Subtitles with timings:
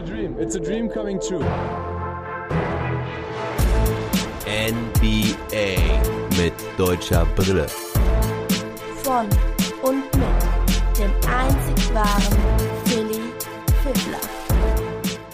[0.00, 0.36] a dream.
[0.38, 1.44] It's a dream coming true.
[4.46, 5.76] NBA
[6.38, 7.66] mit deutscher Brille.
[9.02, 9.28] Von
[9.82, 12.38] und mit dem einzig wahren
[12.86, 13.20] Philly
[13.82, 14.20] Fiddler.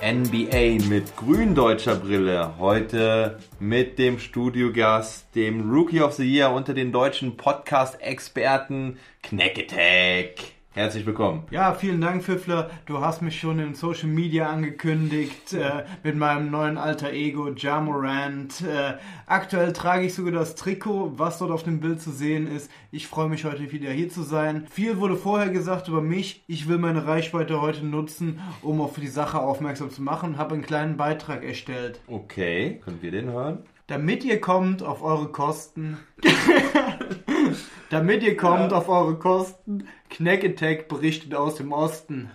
[0.02, 2.58] NBA mit grün-deutscher Brille.
[2.58, 10.55] Heute mit dem Studiogast, dem Rookie of the Year unter den deutschen Podcast-Experten Knecketech.
[10.76, 11.44] Herzlich willkommen.
[11.50, 12.68] Ja, vielen Dank, Pfiffler.
[12.84, 18.60] Du hast mich schon in Social Media angekündigt äh, mit meinem neuen alter Ego, Jamorant.
[18.60, 22.70] Äh, aktuell trage ich sogar das Trikot, was dort auf dem Bild zu sehen ist.
[22.90, 24.66] Ich freue mich heute wieder hier zu sein.
[24.70, 26.44] Viel wurde vorher gesagt über mich.
[26.46, 30.36] Ich will meine Reichweite heute nutzen, um auf die Sache aufmerksam zu machen.
[30.36, 32.00] Habe einen kleinen Beitrag erstellt.
[32.06, 33.60] Okay, können wir den hören?
[33.86, 35.98] Damit ihr kommt auf eure Kosten.
[37.90, 39.86] Damit ihr kommt auf eure Kosten.
[40.10, 42.30] Knack Attack berichtet aus dem Osten.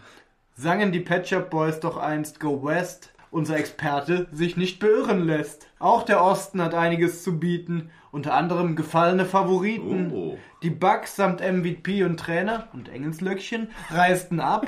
[0.56, 5.68] Sangen die Pet Shop Boys doch einst Go West, unser Experte sich nicht beirren lässt.
[5.78, 10.12] Auch der Osten hat einiges zu bieten, unter anderem gefallene Favoriten.
[10.14, 10.38] Oh.
[10.64, 14.68] Die Bucks samt MVP und Trainer und Engelslöckchen reisten ab.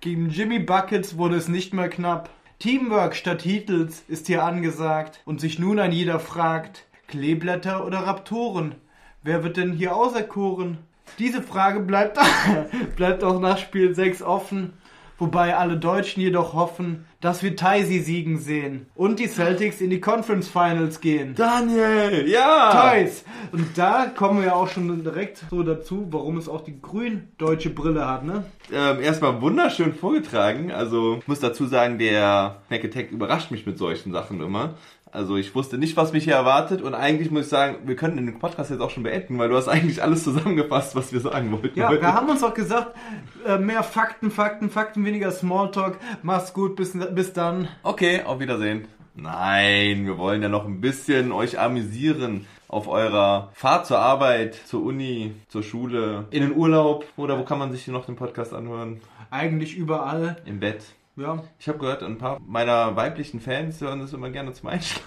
[0.00, 2.30] Gegen Jimmy Buckets wurde es nicht mehr knapp.
[2.58, 8.76] Teamwork statt Heatles ist hier angesagt und sich nun ein jeder fragt, Kleeblätter oder Raptoren?
[9.22, 10.78] Wer wird denn hier auserkoren?
[11.18, 12.18] Diese Frage bleibt,
[12.96, 14.72] bleibt auch nach Spiel 6 offen,
[15.24, 20.00] wobei alle Deutschen jedoch hoffen, dass wir Taisi siegen sehen und die Celtics in die
[20.00, 21.34] Conference Finals gehen.
[21.34, 22.92] Daniel, ja!
[22.92, 23.24] Toys!
[23.50, 28.06] Und da kommen wir auch schon direkt so dazu, warum es auch die grün-deutsche Brille
[28.06, 28.44] hat, ne?
[28.70, 30.70] Ähm, erstmal wunderschön vorgetragen.
[30.70, 34.74] Also ich muss dazu sagen, der Knecketech überrascht mich mit solchen Sachen immer.
[35.14, 38.16] Also ich wusste nicht, was mich hier erwartet und eigentlich muss ich sagen, wir könnten
[38.16, 41.52] den Podcast jetzt auch schon beenden, weil du hast eigentlich alles zusammengefasst, was wir sagen
[41.52, 41.78] wollten.
[41.78, 42.96] Ja, wir haben uns auch gesagt,
[43.46, 45.98] äh, mehr Fakten, Fakten, Fakten, weniger Smalltalk.
[46.22, 47.68] Mach's gut, bis, bis dann.
[47.84, 48.88] Okay, auf Wiedersehen.
[49.14, 54.82] Nein, wir wollen ja noch ein bisschen euch amüsieren auf eurer Fahrt zur Arbeit, zur
[54.82, 58.52] Uni, zur Schule, in den Urlaub oder wo kann man sich hier noch den Podcast
[58.52, 59.00] anhören?
[59.30, 60.38] Eigentlich überall.
[60.44, 60.82] Im Bett.
[61.16, 61.44] Ja.
[61.60, 65.03] Ich habe gehört, ein paar meiner weiblichen Fans hören das immer gerne zum Einschlafen.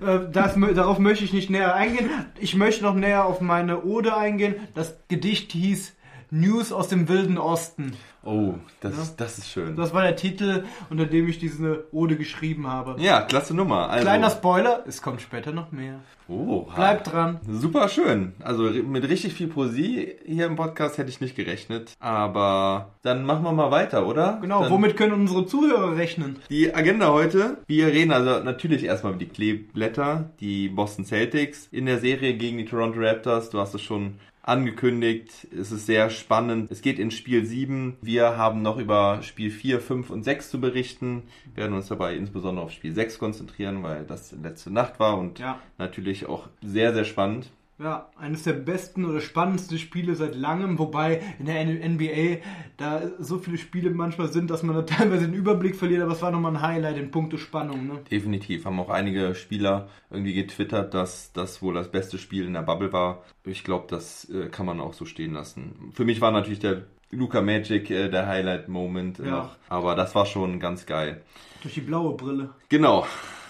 [0.00, 2.08] Äh, Das, darauf möchte ich nicht näher eingehen.
[2.38, 4.54] Ich möchte noch näher auf meine Ode eingehen.
[4.74, 5.93] Das Gedicht hieß
[6.34, 7.92] News aus dem wilden Osten.
[8.24, 9.76] Oh, das, ist, das ist schön.
[9.76, 13.00] Das war der Titel, unter dem ich diese Ode geschrieben habe.
[13.00, 13.88] Ja, klasse Nummer.
[13.88, 16.00] Also, Kleiner Spoiler, es kommt später noch mehr.
[16.26, 17.38] Oh, Bleibt dran.
[17.46, 18.32] Super schön.
[18.42, 21.92] Also mit richtig viel Poesie hier im Podcast hätte ich nicht gerechnet.
[22.00, 24.38] Aber dann machen wir mal weiter, oder?
[24.40, 26.40] Genau, dann womit können unsere Zuhörer rechnen?
[26.50, 27.58] Die Agenda heute.
[27.68, 32.58] Wir reden also natürlich erstmal über die Kleeblätter, die Boston Celtics in der Serie gegen
[32.58, 33.50] die Toronto Raptors.
[33.50, 35.48] Du hast es schon angekündigt.
[35.58, 36.70] Es ist sehr spannend.
[36.70, 37.96] Es geht in Spiel 7.
[38.02, 41.22] Wir haben noch über Spiel 4, 5 und 6 zu berichten.
[41.54, 45.38] Wir werden uns dabei insbesondere auf Spiel 6 konzentrieren, weil das letzte Nacht war und
[45.38, 45.58] Ja.
[45.78, 47.50] natürlich auch sehr, sehr spannend.
[47.76, 52.38] Ja, eines der besten oder spannendsten Spiele seit langem, wobei in der NBA
[52.76, 56.22] da so viele Spiele manchmal sind, dass man da teilweise den Überblick verliert, aber es
[56.22, 57.98] war nochmal ein Highlight in puncto Spannung, ne?
[58.10, 58.64] Definitiv.
[58.64, 62.92] Haben auch einige Spieler irgendwie getwittert, dass das wohl das beste Spiel in der Bubble
[62.92, 63.24] war.
[63.44, 65.90] Ich glaube, das äh, kann man auch so stehen lassen.
[65.94, 69.24] Für mich war natürlich der Luca Magic äh, der Highlight-Moment Ja.
[69.30, 69.56] noch.
[69.68, 71.22] Aber das war schon ganz geil.
[71.62, 72.50] Durch die blaue Brille.
[72.68, 73.04] Genau.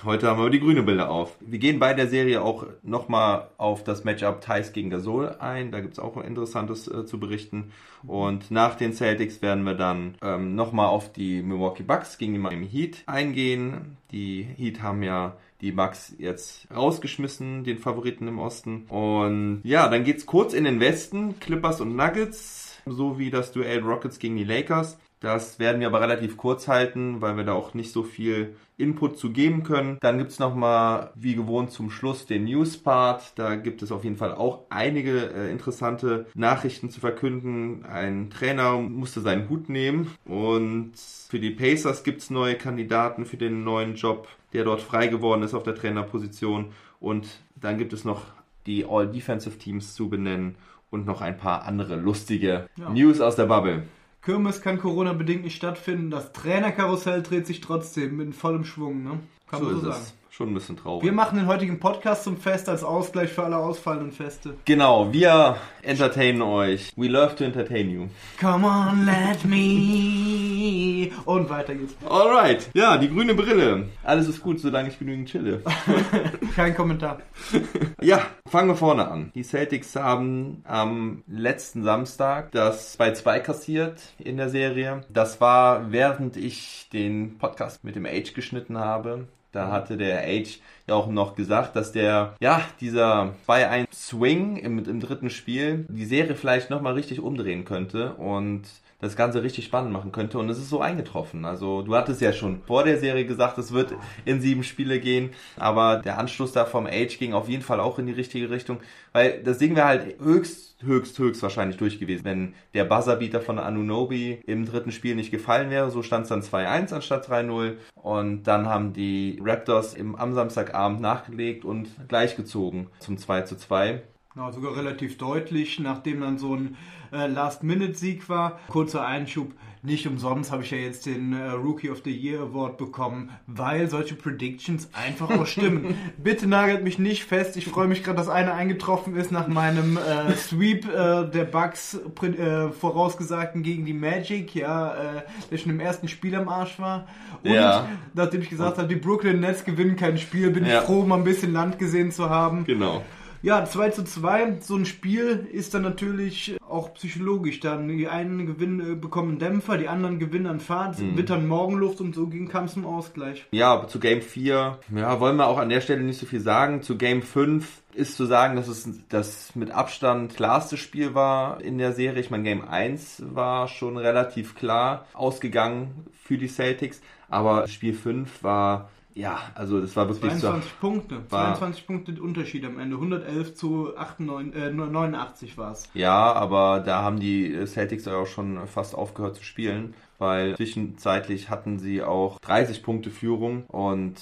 [0.04, 1.34] Heute haben wir die grüne Bilder auf.
[1.40, 5.72] Wir gehen bei der Serie auch nochmal auf das Matchup Thais gegen Gasol ein.
[5.72, 7.72] Da gibt es auch Interessantes äh, zu berichten.
[8.06, 12.38] Und nach den Celtics werden wir dann ähm, nochmal auf die Milwaukee Bucks gegen die
[12.38, 13.96] Miami Heat eingehen.
[14.12, 18.84] Die Heat haben ja die Bucks jetzt rausgeschmissen, den Favoriten im Osten.
[18.90, 24.18] Und ja, dann geht's kurz in den Westen, Clippers und Nuggets, sowie das Duell Rockets
[24.18, 24.98] gegen die Lakers.
[25.24, 29.16] Das werden wir aber relativ kurz halten, weil wir da auch nicht so viel Input
[29.16, 29.96] zu geben können.
[30.02, 33.32] Dann gibt's noch mal wie gewohnt zum Schluss den News-Part.
[33.36, 37.86] Da gibt es auf jeden Fall auch einige äh, interessante Nachrichten zu verkünden.
[37.86, 40.92] Ein Trainer musste seinen Hut nehmen und
[41.30, 45.54] für die Pacers gibt's neue Kandidaten für den neuen Job, der dort frei geworden ist
[45.54, 46.72] auf der Trainerposition.
[47.00, 47.26] Und
[47.56, 48.26] dann gibt es noch
[48.66, 50.56] die All-Defensive Teams zu benennen
[50.90, 52.90] und noch ein paar andere lustige Ja.
[52.90, 53.84] News aus der Bubble.
[54.24, 56.10] Kirmes kann Corona-bedingt nicht stattfinden.
[56.10, 59.20] Das Trainerkarussell dreht sich trotzdem mit vollem Schwung, ne?
[59.48, 60.14] Kann so man so es.
[60.34, 61.04] Schon ein bisschen traurig.
[61.04, 64.54] Wir machen den heutigen Podcast zum Fest als Ausgleich für alle ausfallenden Feste.
[64.64, 66.92] genau, wir entertainen euch.
[66.96, 68.06] We love to entertain you.
[68.40, 71.12] Come on, let me.
[71.24, 71.94] Und weiter geht's.
[72.08, 73.90] Alright, ja, die grüne Brille.
[74.02, 75.62] Alles ist gut, solange ich genügend chille.
[76.56, 77.18] Kein Kommentar.
[78.02, 79.30] Ja, fangen wir vorne an.
[79.34, 85.00] Die Celtics haben am letzten Samstag das 2-2 kassiert in der Serie.
[85.08, 89.26] Das war, während ich den Podcast mit dem Age geschnitten habe.
[89.54, 94.78] Da hatte der Age ja auch noch gesagt, dass der, ja, dieser 2-1 Swing im,
[94.84, 98.14] im dritten Spiel die Serie vielleicht nochmal richtig umdrehen könnte.
[98.14, 98.62] Und
[99.00, 100.38] das Ganze richtig spannend machen könnte.
[100.38, 101.44] Und es ist so eingetroffen.
[101.44, 103.94] Also du hattest ja schon vor der Serie gesagt, es wird
[104.24, 105.30] in sieben Spiele gehen.
[105.56, 108.80] Aber der Anschluss da vom Age ging auf jeden Fall auch in die richtige Richtung.
[109.12, 113.58] Weil das Ding wäre halt höchst, höchst, höchst wahrscheinlich durch gewesen, wenn der Buzzerbeater von
[113.58, 115.90] Anunobi im dritten Spiel nicht gefallen wäre.
[115.90, 117.74] So stand es dann 2-1 anstatt 3-0.
[117.94, 124.00] Und dann haben die Raptors im, am Samstagabend nachgelegt und gleichgezogen zum 2-2.
[124.36, 126.76] Ja, sogar relativ deutlich, nachdem dann so ein
[127.14, 128.58] äh, Last-Minute-Sieg war.
[128.68, 129.52] Kurzer Einschub,
[129.82, 133.90] nicht umsonst habe ich ja jetzt den äh, Rookie of the Year Award bekommen, weil
[133.90, 135.94] solche Predictions einfach auch stimmen.
[136.16, 139.98] Bitte nagelt mich nicht fest, ich freue mich gerade, dass eine eingetroffen ist nach meinem
[139.98, 145.80] äh, Sweep äh, der Bucks äh, vorausgesagten gegen die Magic, ja, äh, der schon im
[145.80, 147.06] ersten Spiel am Arsch war.
[147.42, 147.86] Und Ja.
[148.14, 150.78] nachdem ich gesagt habe, die Brooklyn Nets gewinnen kein Spiel, bin Ja.
[150.80, 152.64] ich froh, mal ein bisschen Land gesehen zu haben.
[152.64, 153.02] Genau.
[153.44, 157.60] Ja, 2 zu 2, so ein Spiel ist dann natürlich auch psychologisch.
[157.60, 161.18] Dann die einen gewinnen, äh, bekommen Dämpfer, die anderen gewinnen an Fahrt, Mhm.
[161.18, 163.44] wittern Morgenluft und so ging kam es zum Ausgleich.
[163.50, 166.40] Ja, aber zu Game 4, ja, wollen wir auch an der Stelle nicht so viel
[166.40, 166.80] sagen.
[166.80, 171.76] Zu Game 5 ist zu sagen, dass es das mit Abstand klarste Spiel war in
[171.76, 172.22] der Serie.
[172.22, 178.42] Ich meine, Game 1 war schon relativ klar ausgegangen für die Celtics, aber Spiel 5
[178.42, 180.48] war, ja, also das war wirklich so.
[180.48, 185.88] 22 Punkte, war- 22 Punkte Unterschied am Ende, 111 zu 98, äh, 89 war es.
[185.94, 191.50] Ja, aber da haben die Celtics ja auch schon fast aufgehört zu spielen, weil zwischenzeitlich
[191.50, 194.14] hatten sie auch 30 Punkte Führung und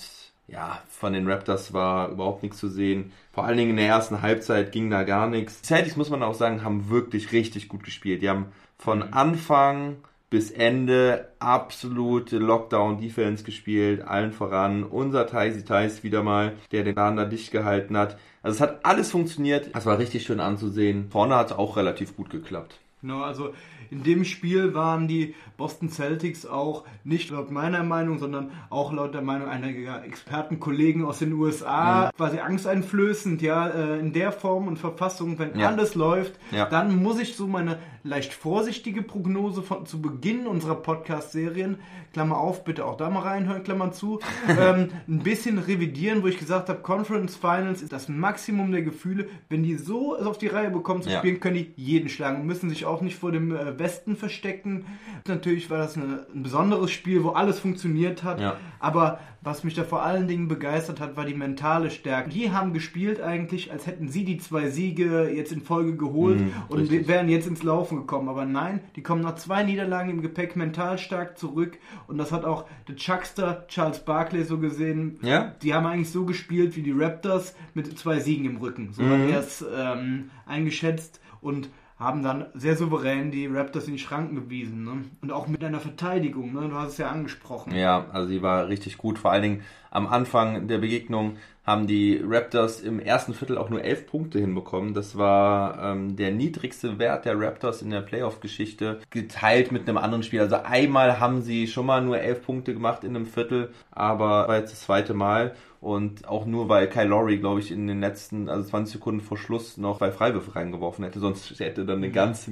[0.48, 3.12] ja, von den Raptors war überhaupt nichts zu sehen.
[3.32, 5.62] Vor allen Dingen in der ersten Halbzeit ging da gar nichts.
[5.62, 8.20] Die Celtics, muss man auch sagen, haben wirklich richtig gut gespielt.
[8.20, 8.46] Die haben
[8.76, 9.96] von Anfang
[10.32, 14.82] bis Ende absolute Lockdown-Defense gespielt, allen voran.
[14.82, 18.16] Unser Taisi Tais wieder mal, der den Laden da dicht gehalten hat.
[18.42, 19.68] Also es hat alles funktioniert.
[19.74, 21.10] Es war richtig schön anzusehen.
[21.10, 22.80] Vorne hat es auch relativ gut geklappt.
[23.02, 23.52] Genau, also
[23.92, 29.14] in dem Spiel waren die Boston Celtics auch nicht laut meiner Meinung, sondern auch laut
[29.14, 34.78] der Meinung einiger Expertenkollegen aus den USA quasi angsteinflößend, ja, äh, in der Form und
[34.78, 35.68] Verfassung, wenn Ja.
[35.68, 36.66] alles läuft, Ja.
[36.68, 41.78] dann muss ich so meine leicht vorsichtige Prognose von, zu Beginn unserer Podcast-Serien,
[42.12, 44.18] Klammer auf, bitte auch da mal reinhören, Klammer zu,
[44.48, 49.28] ähm, ein bisschen revidieren, wo ich gesagt habe, Conference Finals ist das Maximum der Gefühle.
[49.48, 51.18] Wenn die so auf die Reihe bekommen zu Ja.
[51.18, 54.86] spielen, können die jeden schlagen und müssen sich auch nicht vor dem äh, Westen verstecken.
[55.26, 58.40] Natürlich war das eine, ein besonderes Spiel, wo alles funktioniert hat.
[58.40, 58.56] Ja.
[58.78, 62.30] Aber was mich da vor allen Dingen begeistert hat, war die mentale Stärke.
[62.30, 66.52] Die haben gespielt eigentlich, als hätten sie die zwei Siege jetzt in Folge geholt Mhm,
[66.68, 67.08] und richtig.
[67.08, 68.28] wären jetzt ins Laufen gekommen.
[68.28, 71.78] Aber nein, die kommen nach zwei Niederlagen im Gepäck mental stark zurück.
[72.06, 75.18] Und das hat auch der Chuckster Charles Barkley so gesehen.
[75.22, 75.54] Ja?
[75.62, 78.92] Die haben eigentlich so gespielt wie die Raptors mit zwei Siegen im Rücken.
[78.92, 81.68] So hat er es ähm, eingeschätzt und
[82.02, 84.84] haben dann sehr souverän die Raptors in die Schranken gewiesen.
[84.84, 85.04] Ne?
[85.20, 86.68] Und auch mit einer Verteidigung, ne?
[86.68, 87.74] du hast es ja angesprochen.
[87.74, 89.18] Ja, also sie war richtig gut.
[89.18, 93.84] Vor allen Dingen am Anfang der Begegnung haben die Raptors im ersten Viertel auch nur
[93.84, 94.94] elf Punkte hinbekommen.
[94.94, 100.24] Das war ähm, der niedrigste Wert der Raptors in der Playoff-Geschichte, geteilt mit einem anderen
[100.24, 100.40] Spiel.
[100.40, 104.58] Also einmal haben sie schon mal nur elf Punkte gemacht in einem Viertel, aber war
[104.58, 105.54] jetzt das zweite Mal.
[105.82, 109.36] Und auch nur, weil Kyle Lowry, glaube ich, in den letzten, also 20 Sekunden vor
[109.36, 111.18] Schluss noch zwei Freiwürfe reingeworfen hätte.
[111.18, 112.48] Sonst hätte dann eine ganz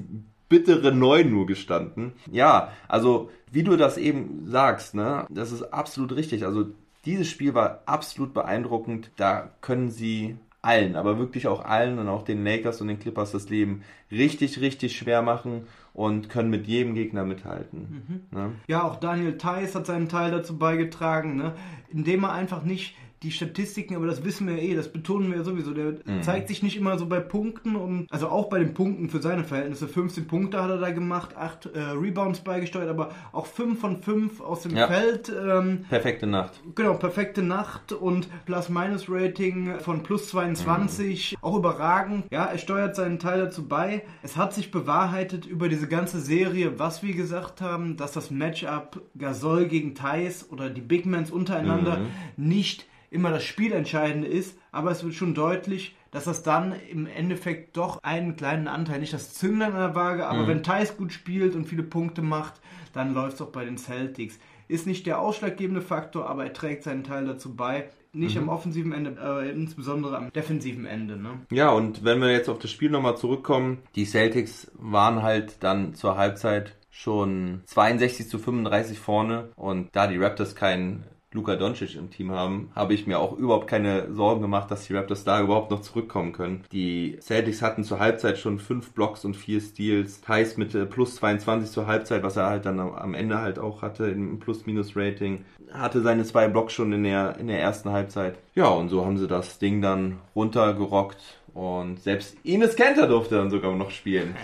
[0.49, 2.15] bittere 9 nur gestanden.
[2.29, 6.45] Ja, also wie du das eben sagst, ne, das ist absolut richtig.
[6.45, 6.67] Also
[7.05, 9.13] dieses Spiel war absolut beeindruckend.
[9.15, 13.31] Da können sie allen, aber wirklich auch allen und auch den Lakers und den Clippers
[13.31, 18.29] das Leben richtig, richtig schwer machen und können mit jedem Gegner mithalten.
[18.33, 18.53] Ne?
[18.67, 21.55] Ja, auch Daniel Theiss hat seinen Teil dazu beigetragen, ne?
[21.91, 25.39] indem er einfach nicht die Statistiken, aber das wissen wir ja eh, das betonen wir
[25.39, 25.73] ja sowieso.
[25.75, 26.23] Der Mhm.
[26.23, 29.45] zeigt sich nicht immer so bei Punkten und also auch bei den Punkten für seine
[29.45, 29.89] Verhältnisse.
[29.89, 34.41] 15 Punkte hat er da gemacht, 8 äh, Rebounds beigesteuert, aber auch 5 von 5
[34.41, 34.87] aus dem Ja.
[34.87, 35.31] Feld.
[35.31, 36.61] Ähm, Perfekte Nacht.
[36.75, 42.25] Genau, perfekte Nacht und Plus-Minus-Rating von plus 22, auch überragend.
[42.31, 44.03] Ja, er steuert seinen Teil dazu bei.
[44.23, 49.03] Es hat sich bewahrheitet über diese ganze Serie, was wir gesagt haben, dass das Matchup
[49.17, 52.01] Gasol gegen Thais oder die Bigmans untereinander
[52.37, 57.77] nicht immer das Spielentscheidende ist, aber es wird schon deutlich, dass das dann im Endeffekt
[57.77, 61.55] doch einen kleinen Anteil, nicht das Zünglein an der Waage, aber wenn Thais gut spielt
[61.55, 62.55] und viele Punkte macht,
[62.93, 64.39] dann läuft es auch bei den Celtics.
[64.69, 67.89] Ist nicht der ausschlaggebende Faktor, aber er trägt seinen Teil dazu bei.
[68.13, 71.17] Nicht am offensiven Ende, äh, insbesondere am defensiven Ende.
[71.17, 71.41] Ne?
[71.53, 75.95] Ja, und wenn wir jetzt auf das Spiel nochmal zurückkommen, die Celtics waren halt dann
[75.95, 82.11] zur Halbzeit schon 62 zu 35 vorne und da die Raptors keinen Luka Doncic im
[82.11, 85.71] Team haben, habe ich mir auch überhaupt keine Sorgen gemacht, dass die Raptors da überhaupt
[85.71, 86.65] noch zurückkommen können.
[86.73, 90.21] Die Celtics hatten zur Halbzeit schon fünf Blocks und vier Steals.
[90.21, 93.83] Thais mit äh, plus 22 zur Halbzeit, was er halt dann am Ende halt auch
[93.83, 98.37] hatte im Plus-Minus-Rating, hatte seine zwei Blocks schon in der, in der ersten Halbzeit.
[98.57, 101.21] Ja, und so haben sie das Ding dann runtergerockt
[101.55, 104.35] und selbst Ines Kenter durfte dann sogar noch spielen.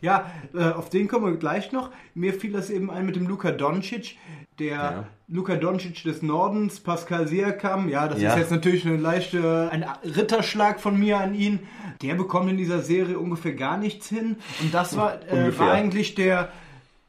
[0.00, 1.90] Ja, äh, auf den kommen wir gleich noch.
[2.14, 4.16] Mir fiel das eben ein mit dem Luka Doncic,
[4.58, 5.04] der Ja.
[5.28, 7.88] Luka Doncic des Nordens, Pascal Siakam.
[7.88, 8.30] Ja, das Ja.
[8.32, 11.60] ist jetzt natürlich eine leichte, ein Ritterschlag von mir an ihn.
[12.02, 14.36] Der bekommt in dieser Serie ungefähr gar nichts hin.
[14.62, 16.50] Und das war, äh, war eigentlich der,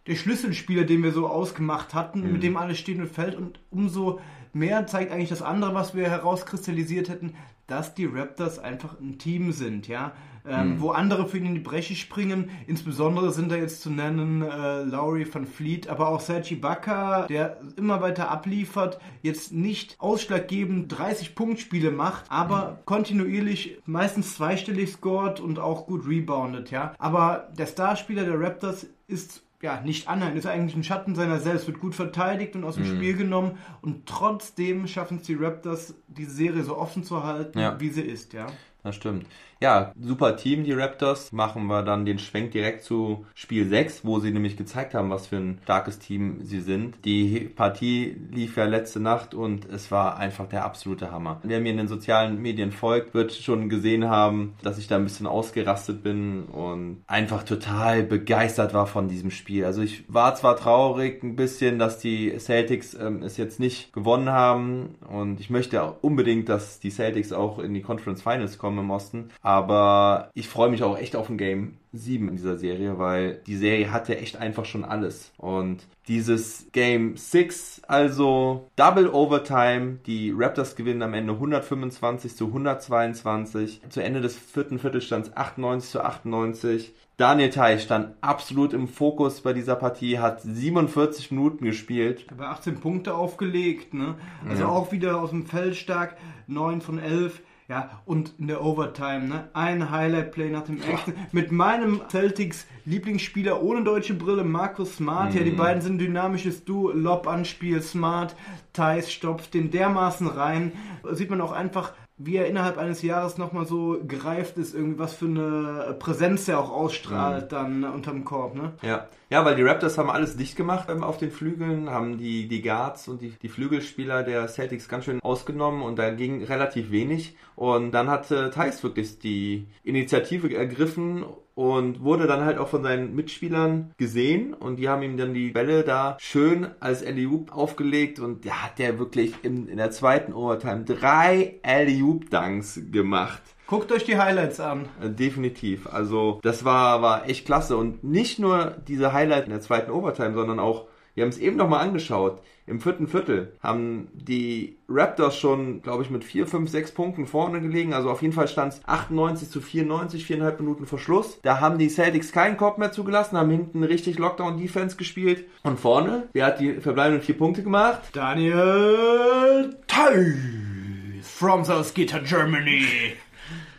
[0.08, 2.32] der Schlüsselspieler, den wir so ausgemacht hatten, Mhm.
[2.34, 3.36] mit dem alles steht und fällt.
[3.36, 4.20] Und umso
[4.52, 7.36] mehr zeigt eigentlich das andere, was wir herauskristallisiert hätten,
[7.70, 10.14] dass die Raptors einfach ein Team sind, ja.
[10.48, 10.82] Ähm, Mhm.
[10.82, 14.84] Wo andere für ihn in die Breche springen, insbesondere sind da jetzt zu nennen äh,
[14.84, 21.36] Lowry van Fleet, aber auch Sergi Ibaka, der immer weiter abliefert, jetzt nicht ausschlaggebend 30
[21.36, 26.94] Punktspiele macht, aber kontinuierlich meistens zweistellig scored und auch gut reboundet, ja.
[26.98, 31.68] Aber der Starspieler der Raptors ist ja, nicht annähernd, ist eigentlich ein Schatten seiner selbst,
[31.68, 36.26] wird gut verteidigt und aus dem Spiel genommen und trotzdem schaffen es die Raptors, die
[36.26, 37.80] Serie so offen zu halten, Ja.
[37.80, 38.48] wie sie ist, ja.
[38.90, 39.28] Das stimmt.
[39.62, 41.34] Ja, super Team, die Raptors.
[41.34, 45.28] Machen wir dann den Schwenk direkt zu Spiel 6, wo sie nämlich gezeigt haben, was
[45.28, 46.96] für ein starkes Team sie sind.
[47.04, 51.42] Die Partie lief ja letzte Nacht und es war einfach der absolute Hammer.
[51.44, 55.04] Wer mir in den sozialen Medien folgt, wird schon gesehen haben, dass ich da ein
[55.04, 59.66] bisschen ausgerastet bin und einfach total begeistert war von diesem Spiel.
[59.66, 64.30] Also ich war zwar traurig ein bisschen, dass die Celtics ähm, es jetzt nicht gewonnen
[64.30, 68.79] haben und ich möchte auch unbedingt, dass die Celtics auch in die Conference Finals kommen
[68.80, 69.30] im Osten.
[69.42, 73.56] Aber ich freue mich auch echt auf ein Game 7 in dieser Serie, weil die
[73.58, 75.32] Serie hatte echt einfach schon alles.
[75.38, 83.82] Und dieses Game 6, also Double Overtime, die Raptors gewinnen am Ende 125 zu 122.
[83.90, 86.94] Zu Ende des vierten Viertelstands 98 zu 98.
[87.18, 92.26] Daniel Theiss stand absolut im Fokus bei dieser Partie, hat 47 Minuten gespielt.
[92.32, 94.16] Aber 18 Punkte aufgelegt, ne?
[94.48, 94.70] Also Ja.
[94.70, 96.16] auch wieder aus dem Feld stark,
[96.48, 97.42] 9 von 11.
[97.70, 99.50] Ja, und in der Overtime, ne?
[99.54, 101.14] Ein Highlight-Play nach dem nächsten.
[101.32, 105.36] Mit meinem Celtics Lieblingsspieler ohne deutsche Brille, Markus Smart.
[105.36, 106.92] Ja, die beiden sind dynamisches Duo.
[106.92, 108.36] Lob-Anspiel, Smart.
[108.74, 110.72] Thais stopft den dermaßen rein.
[111.12, 115.14] Sieht man auch einfach, wie er innerhalb eines Jahres nochmal so gereift ist, irgendwie was
[115.14, 118.74] für eine Präsenz er auch ausstrahlt dann unterm Korb, ne?
[118.82, 119.06] Ja.
[119.30, 122.62] Ja, weil die Raptors haben alles dicht gemacht ähm, auf den Flügeln, haben die, die
[122.62, 127.36] Guards und die, die Flügelspieler der Celtics ganz schön ausgenommen und da ging relativ wenig.
[127.56, 132.84] Und dann hat äh, Thais wirklich die Initiative ergriffen und wurde dann halt auch von
[132.84, 138.20] seinen Mitspielern gesehen und die haben ihm dann die Bälle da schön als Alley-Oop aufgelegt
[138.20, 143.42] und da hat der wirklich in, in der zweiten Overtime drei Alley-Oop-Dunks gemacht.
[143.70, 144.90] Guckt euch die Highlights an.
[145.00, 145.86] Äh, Definitiv.
[145.86, 147.78] Also das war, war echt klasse.
[147.78, 151.56] Und nicht nur diese Highlight in der zweiten Overtime, sondern auch, wir haben es eben
[151.56, 156.92] nochmal angeschaut, im vierten Viertel haben die Raptors schon, glaube ich, mit 4, 5, 6
[156.94, 157.94] Punkten vorne gelegen.
[157.94, 161.40] Also auf jeden Fall stand es 98 zu 94, viereinhalb Minuten vor Schluss.
[161.44, 165.46] Da haben die Celtics keinen Korb mehr zugelassen, haben hinten richtig Lockdown-Defense gespielt.
[165.62, 168.02] Und vorne, wer hat die verbleibenden vier Punkte gemacht?
[168.14, 172.86] Daniel Theiss from Salzgitter, Germany.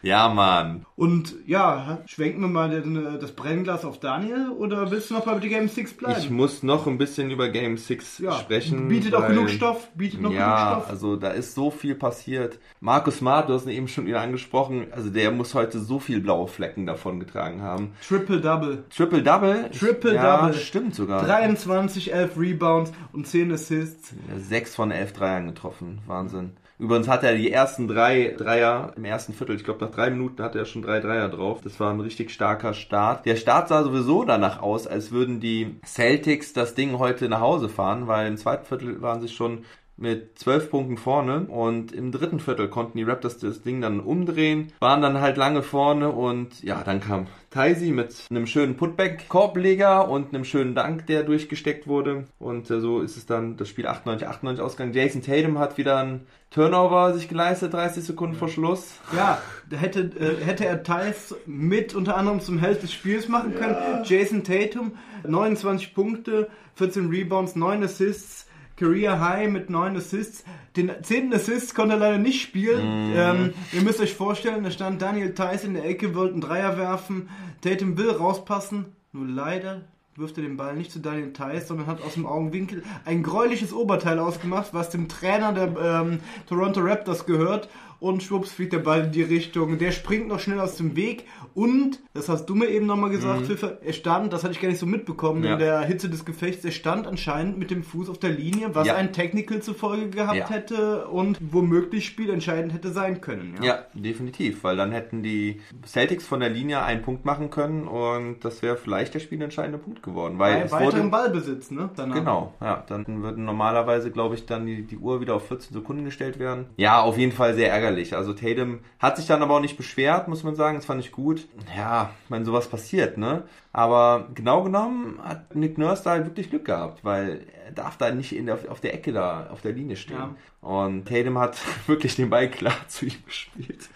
[0.02, 0.86] Ja, Mann.
[0.96, 5.24] Und ja, schwenken wir mal den, äh, das Brennglas auf Daniel oder willst du noch
[5.24, 6.18] bei Game 6 bleiben?
[6.18, 8.88] Ich muss noch ein bisschen über Game 6 ja, sprechen.
[8.88, 10.90] Bietet auch weil- genug Stoff, bietet noch ja, genug Stoff.
[10.90, 12.58] also da ist so viel passiert.
[12.80, 16.20] Markus Smart, du hast ihn eben schon wieder angesprochen, also der muss heute so viel
[16.20, 17.92] blaue Flecken davon getragen haben.
[18.06, 18.84] Triple-Double.
[18.94, 19.70] Triple-Double?
[19.70, 20.14] Triple-Double.
[20.14, 21.24] Ja, stimmt sogar.
[21.24, 24.14] 23, 11 Rebounds und 10 Assists.
[24.38, 26.00] Sechs von elf Dreiern getroffen.
[26.06, 26.52] Wahnsinn.
[26.80, 30.42] Übrigens hat er die ersten drei Dreier im ersten Viertel, ich glaube nach drei Minuten
[30.42, 31.60] hatte er schon drei Dreier drauf.
[31.62, 33.26] Das war ein richtig starker Start.
[33.26, 37.68] Der Start sah sowieso danach aus, als würden die Celtics das Ding heute nach Hause
[37.68, 39.66] fahren, weil im zweiten Viertel waren sie schon
[40.00, 44.72] mit zwölf Punkten vorne und im dritten Viertel konnten die Raptors das Ding dann umdrehen,
[44.80, 50.32] waren dann halt lange vorne und ja, dann kam Taisi mit einem schönen Putback-Korbleger und
[50.32, 54.60] einem schönen Dank, der durchgesteckt wurde und äh, so ist es dann das Spiel 98-98
[54.60, 54.94] ausgegangen.
[54.94, 58.94] Jason Tatum hat wieder einen Turnover sich geleistet, 30 Sekunden vor Schluss.
[59.14, 63.54] Ja, da hätte, äh, hätte er Thais mit unter anderem zum Held des Spiels machen
[63.54, 63.76] können.
[64.04, 64.92] Jason Tatum,
[65.26, 68.46] 29 Punkte, 14 Rebounds, 9 Assists,
[68.80, 70.42] Career High mit 9 Assists.
[70.74, 71.34] Den 10.
[71.34, 73.12] Assist konnte er leider nicht spielen.
[73.14, 76.78] Ähm, ihr müsst euch vorstellen, da stand Daniel Theiss in der Ecke, wollte einen Dreier
[76.78, 77.28] werfen.
[77.60, 79.82] Tatum will rauspassen, nur leider
[80.16, 83.72] wirft er den Ball nicht zu Daniel Theiss, sondern hat aus dem Augenwinkel ein gräuliches
[83.72, 87.68] Oberteil ausgemacht, was dem Trainer der ähm, Toronto Raptors gehört.
[88.00, 89.78] Und schwupps fliegt der Ball in die Richtung.
[89.78, 91.26] Der springt noch schnell aus dem Weg.
[91.54, 94.68] Und, das hast du mir eben nochmal gesagt, Pfiffer, er stand, das hatte ich gar
[94.68, 95.52] nicht so mitbekommen, Ja.
[95.54, 98.86] in der Hitze des Gefechts, er stand anscheinend mit dem Fuß auf der Linie, was
[98.86, 98.94] Ja.
[98.96, 100.48] ein Technical zur Folge gehabt Ja.
[100.48, 103.56] hätte und womöglich spielentscheidend hätte sein können.
[103.60, 103.64] Ja.
[103.70, 108.36] Ja, definitiv, weil dann hätten die Celtics von der Linie einen Punkt machen können und
[108.44, 111.90] das wäre vielleicht der spielentscheidende Punkt geworden, weil Bei es weiterem wurde, Ballbesitz, ne?
[111.96, 112.14] Danach.
[112.16, 116.04] Genau, ja, dann würden normalerweise, glaube ich, dann die, die Uhr wieder auf 14 Sekunden
[116.04, 116.66] gestellt werden.
[116.76, 117.89] Ja, auf jeden Fall sehr ärgerlich.
[118.14, 120.76] Also Tatum hat sich dann aber auch nicht beschwert, muss man sagen.
[120.76, 121.46] Das fand ich gut.
[121.76, 123.44] Ja, ich meine, sowas passiert, ne?
[123.72, 128.10] Aber genau genommen hat Nick Nurse da halt wirklich Glück gehabt, weil er darf da
[128.10, 130.16] nicht in der, auf der Ecke da auf der Linie stehen.
[130.16, 130.34] Ja.
[130.60, 131.56] Und Tatum hat
[131.86, 133.88] wirklich den Ball klar zu ihm gespielt.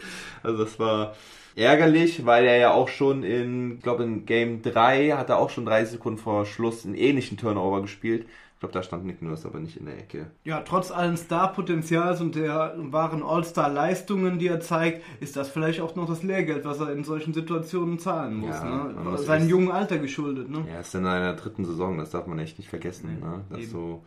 [0.43, 1.15] Also das war
[1.57, 5.51] ärgerlich, weil er ja auch schon in, ich glaube in Game 3 hat er auch
[5.51, 8.27] schon 30 Sekunden vor Schluss einen ähnlichen Turnover gespielt.
[8.65, 10.31] Ich glaube, da stand Nick Nurse aber nicht in der Ecke.
[10.45, 15.95] Ja, trotz allen Star-Potenzials und der wahren All-Star-Leistungen, die er zeigt, ist das vielleicht auch
[15.97, 18.57] noch das Lehrgeld, was er in solchen Situationen zahlen muss.
[18.57, 18.95] Ja, ne?
[19.05, 20.49] muss Seinem jungen Alter geschuldet.
[20.49, 20.65] Ne?
[20.67, 23.19] Er ist in einer dritten Saison, das darf man echt nicht vergessen.
[23.21, 23.45] Nee, ne?
[23.51, 24.03] das so.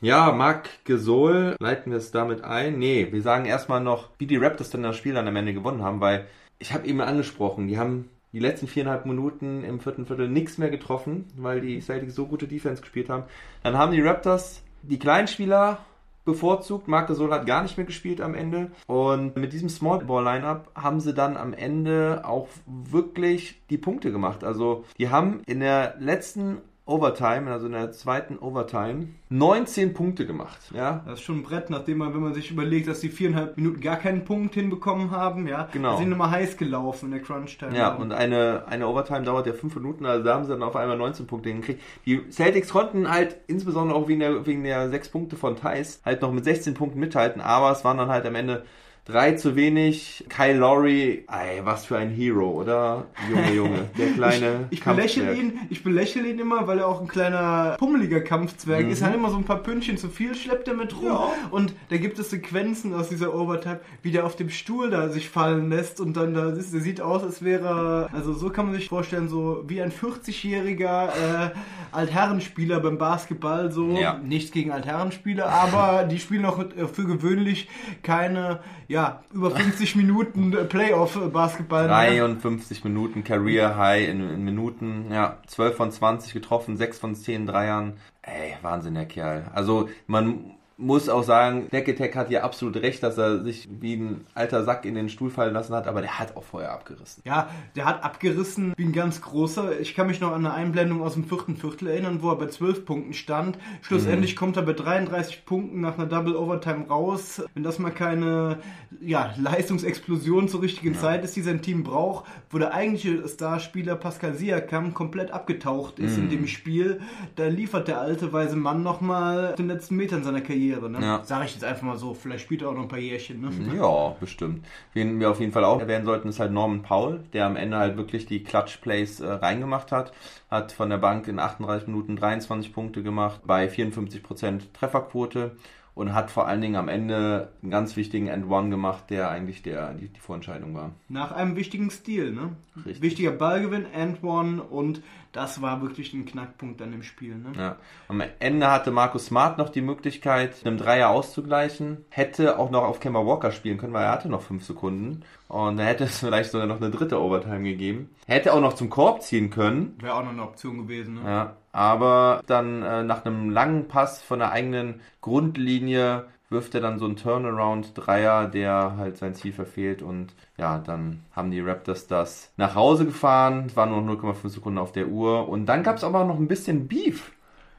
[0.00, 2.78] Ja, Marc Gesol, leiten wir es damit ein?
[2.78, 5.82] Nee, wir sagen erstmal noch, wie die Raptors denn das Spiel dann am Ende gewonnen
[5.82, 6.26] haben, weil
[6.58, 10.70] ich habe eben angesprochen, die haben die letzten viereinhalb Minuten im vierten Viertel nichts mehr
[10.70, 13.24] getroffen, weil die Celtics so gute Defense gespielt haben.
[13.62, 15.78] Dann haben die Raptors die Kleinspieler
[16.24, 16.88] bevorzugt.
[16.88, 18.70] Marc Gasol hat gar nicht mehr gespielt am Ende.
[18.86, 24.12] Und mit diesem Small Ball Lineup haben sie dann am Ende auch wirklich die Punkte
[24.12, 24.44] gemacht.
[24.44, 30.58] Also die haben in der letzten Overtime, also in der zweiten Overtime, 19 Punkte gemacht.
[30.74, 33.58] Ja, Das ist schon ein Brett, nachdem man, wenn man sich überlegt, dass die viereinhalb
[33.58, 35.98] Minuten gar keinen Punkt hinbekommen haben, ja, Genau.
[35.98, 37.76] sind immer heiß gelaufen in der Crunch-Time.
[37.76, 40.76] Ja, und eine, eine Overtime dauert ja 5 Minuten, also da haben sie dann auf
[40.76, 41.82] einmal 19 Punkte hingekriegt.
[42.06, 46.22] Die Celtics konnten halt, insbesondere auch wegen der, wegen der 6 Punkte von Thais, halt
[46.22, 48.64] noch mit 16 Punkten mithalten, aber es waren dann halt am Ende
[49.08, 50.24] drei zu wenig.
[50.28, 53.06] Kyle Lowry, ey, was für ein Hero, oder?
[53.30, 55.38] Junge, Junge, der kleine Ich belächle Kampfzwerg.
[55.38, 59.00] ihn, ich belächle ihn immer, weil er auch ein kleiner pummeliger Kampfzwerg ist.
[59.00, 61.04] Er hat immer so ein paar Pünktchen zu viel, schleppt er mit rum.
[61.04, 61.08] Mhm.
[61.08, 61.30] Ja.
[61.50, 65.28] Und da gibt es Sequenzen aus dieser Overtime, wie der auf dem Stuhl da sich
[65.30, 68.74] fallen lässt und dann da ist, der sieht aus, als wäre, also so kann man
[68.74, 71.50] sich vorstellen, so wie ein 40-jähriger äh,
[71.92, 73.96] Altherrenspieler beim Basketball, so.
[73.98, 74.18] Ja.
[74.22, 77.68] Nichts gegen Altherrenspieler, aber die spielen auch äh, für gewöhnlich
[78.02, 78.97] keine, ja,
[79.32, 81.86] über 50 Minuten äh, Playoff-Basketball.
[81.86, 82.26] mehr.
[82.26, 87.46] 53 Minuten Career High in, in Minuten, ja, 12 von 20 getroffen, 6 von 10
[87.46, 87.94] Dreiern.
[88.22, 89.50] Ey, Wahnsinn, der Kerl.
[89.54, 94.24] Also, man muss auch sagen, Decketech hat hier absolut recht, dass er sich wie ein
[94.34, 97.20] alter Sack in den Stuhl fallen lassen hat, aber der hat auch Feuer abgerissen.
[97.26, 99.80] Ja, der hat abgerissen wie ein ganz großer.
[99.80, 102.46] Ich kann mich noch an eine Einblendung aus dem vierten Viertel erinnern, wo er bei
[102.46, 103.58] 12 Punkten stand.
[103.82, 107.42] Schlussendlich kommt er bei 33 Punkten nach einer Double Overtime raus.
[107.54, 108.58] Wenn das mal keine
[109.00, 114.34] ja, Leistungsexplosion zur richtigen Zeit ist, die sein Team braucht, wo der eigentliche Starspieler Pascal
[114.34, 117.00] Siakam komplett abgetaucht ist in dem Spiel,
[117.34, 120.67] da liefert der alte weise Mann nochmal den letzten Metern seiner Karriere.
[120.76, 121.00] Ne?
[121.00, 121.20] Ja.
[121.24, 122.14] Sag ich jetzt einfach mal so.
[122.14, 123.40] Vielleicht spielt er auch noch ein paar Jährchen.
[123.40, 123.50] Ne?
[123.78, 124.66] Ja, bestimmt.
[124.92, 127.78] Wen wir auf jeden Fall auch erwähnen sollten, ist halt Norman Powell, der am Ende
[127.78, 130.12] halt wirklich die Clutch-Plays äh, reingemacht hat.
[130.50, 135.52] Hat von der Bank in 38 Minuten 23 Punkte gemacht, bei 54% Trefferquote
[135.98, 139.94] und hat vor allen Dingen am Ende einen ganz wichtigen End-One gemacht, der eigentlich der,
[139.94, 140.92] die, die Vorentscheidung war.
[141.08, 142.50] Nach einem wichtigen Stil, ne?
[142.76, 143.02] Richtig.
[143.02, 145.02] Wichtiger Ballgewinn, and one und
[145.32, 147.52] das war wirklich ein Knackpunkt dann im Spiel, ne?
[147.56, 147.76] Ja.
[148.08, 152.04] Am Ende hatte Markus Smart noch die Möglichkeit, einem Dreier auszugleichen.
[152.08, 155.22] Hätte auch noch auf Kemba Walker spielen können, weil er hatte noch fünf Sekunden.
[155.48, 158.10] Und da hätte es vielleicht sogar noch eine dritte Overtime gegeben.
[158.26, 159.96] Hätte auch noch zum Korb ziehen können.
[160.00, 161.22] Wäre auch noch eine Option gewesen, ne?
[161.24, 166.98] Ja, aber dann äh, nach einem langen Pass von der eigenen Grundlinie wirft er dann
[166.98, 172.52] so einen Turnaround-Dreier, der halt sein Ziel verfehlt und ja, dann haben die Raptors das
[172.56, 173.64] nach Hause gefahren.
[173.66, 176.48] Es waren nur 0,5 Sekunden auf der Uhr und dann gab es aber noch ein
[176.48, 177.32] bisschen Beef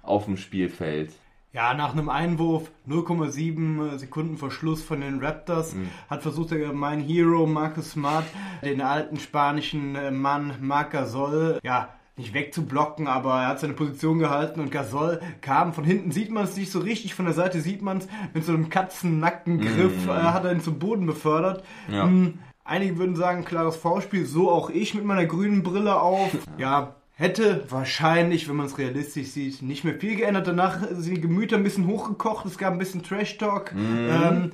[0.04, 1.12] auf dem Spielfeld.
[1.52, 5.76] Ja, nach einem Einwurf, 0,7 Sekunden vor Schluss von den Raptors,
[6.08, 8.26] hat versucht der mein Hero Marcus Smart,
[8.62, 14.20] den alten spanischen äh, Mann Marc Gasol, ja, nicht wegzublocken, aber er hat seine Position
[14.20, 15.74] gehalten und Gasol kam.
[15.74, 18.08] Von hinten sieht man es nicht so richtig, von der Seite sieht man es.
[18.34, 21.64] Mit so einem Katzennackengriff äh, hat er ihn zum Boden befördert.
[21.90, 22.04] Ja.
[22.04, 26.32] Hm, einige würden sagen, klares Vorspiel, so auch ich mit meiner grünen Brille auf.
[26.58, 30.48] Ja, hätte wahrscheinlich, wenn man es realistisch sieht, nicht mehr viel geändert.
[30.48, 33.74] Danach sind die Gemüter ein bisschen hochgekocht, es gab ein bisschen Trash-Talk.
[33.76, 34.52] Ähm,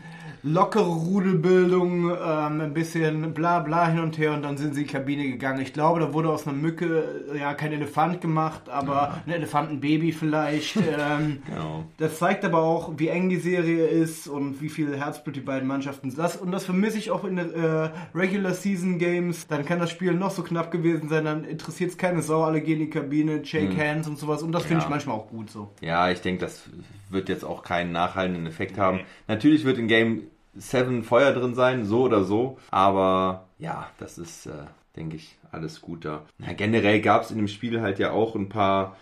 [0.47, 4.88] lockere Rudelbildung, ähm, ein bisschen bla bla hin und her und dann sind sie in
[4.88, 5.60] die Kabine gegangen.
[5.62, 10.75] Ich glaube, da wurde aus einer Mücke ja kein Elefant gemacht, aber ein Elefantenbaby vielleicht.
[10.77, 11.86] ähm, Genau.
[11.97, 15.67] das zeigt aber auch, wie eng die Serie ist und wie viel Herzblut die beiden
[15.67, 19.47] Mannschaften das Und das vermisse ich auch in äh, Regular Season Games.
[19.47, 22.62] Dann kann das Spiel noch so knapp gewesen sein, dann interessiert es keine Sau, alle
[22.62, 24.43] gehen in die Kabine, shake hands und sowas.
[24.43, 24.84] Und das finde Ja.
[24.86, 25.71] ich manchmal auch gut so.
[25.81, 26.69] Ja, ich denke, das
[27.10, 28.99] wird jetzt auch keinen nachhaltenden Effekt haben.
[29.27, 30.21] Natürlich wird in Game
[30.55, 32.57] 7 Feuer drin sein, so oder so.
[32.71, 34.65] Aber ja, das ist, äh,
[34.95, 36.23] denke ich, alles gut da.
[36.37, 38.95] Na, generell gab es in dem Spiel halt ja auch ein paar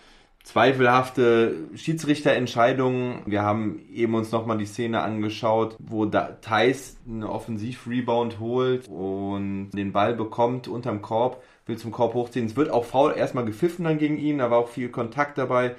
[0.44, 3.22] zweifelhafte Schiedsrichterentscheidungen.
[3.26, 9.94] Wir haben eben uns nochmal die Szene angeschaut, wo Thais einen Offensiv-Rebound holt und den
[9.94, 12.46] Ball bekommt unterm Korb, will zum Korb hochziehen.
[12.46, 15.76] Es wird auch faul erstmal gepfiffen dann gegen ihn, da war auch viel Kontakt dabei.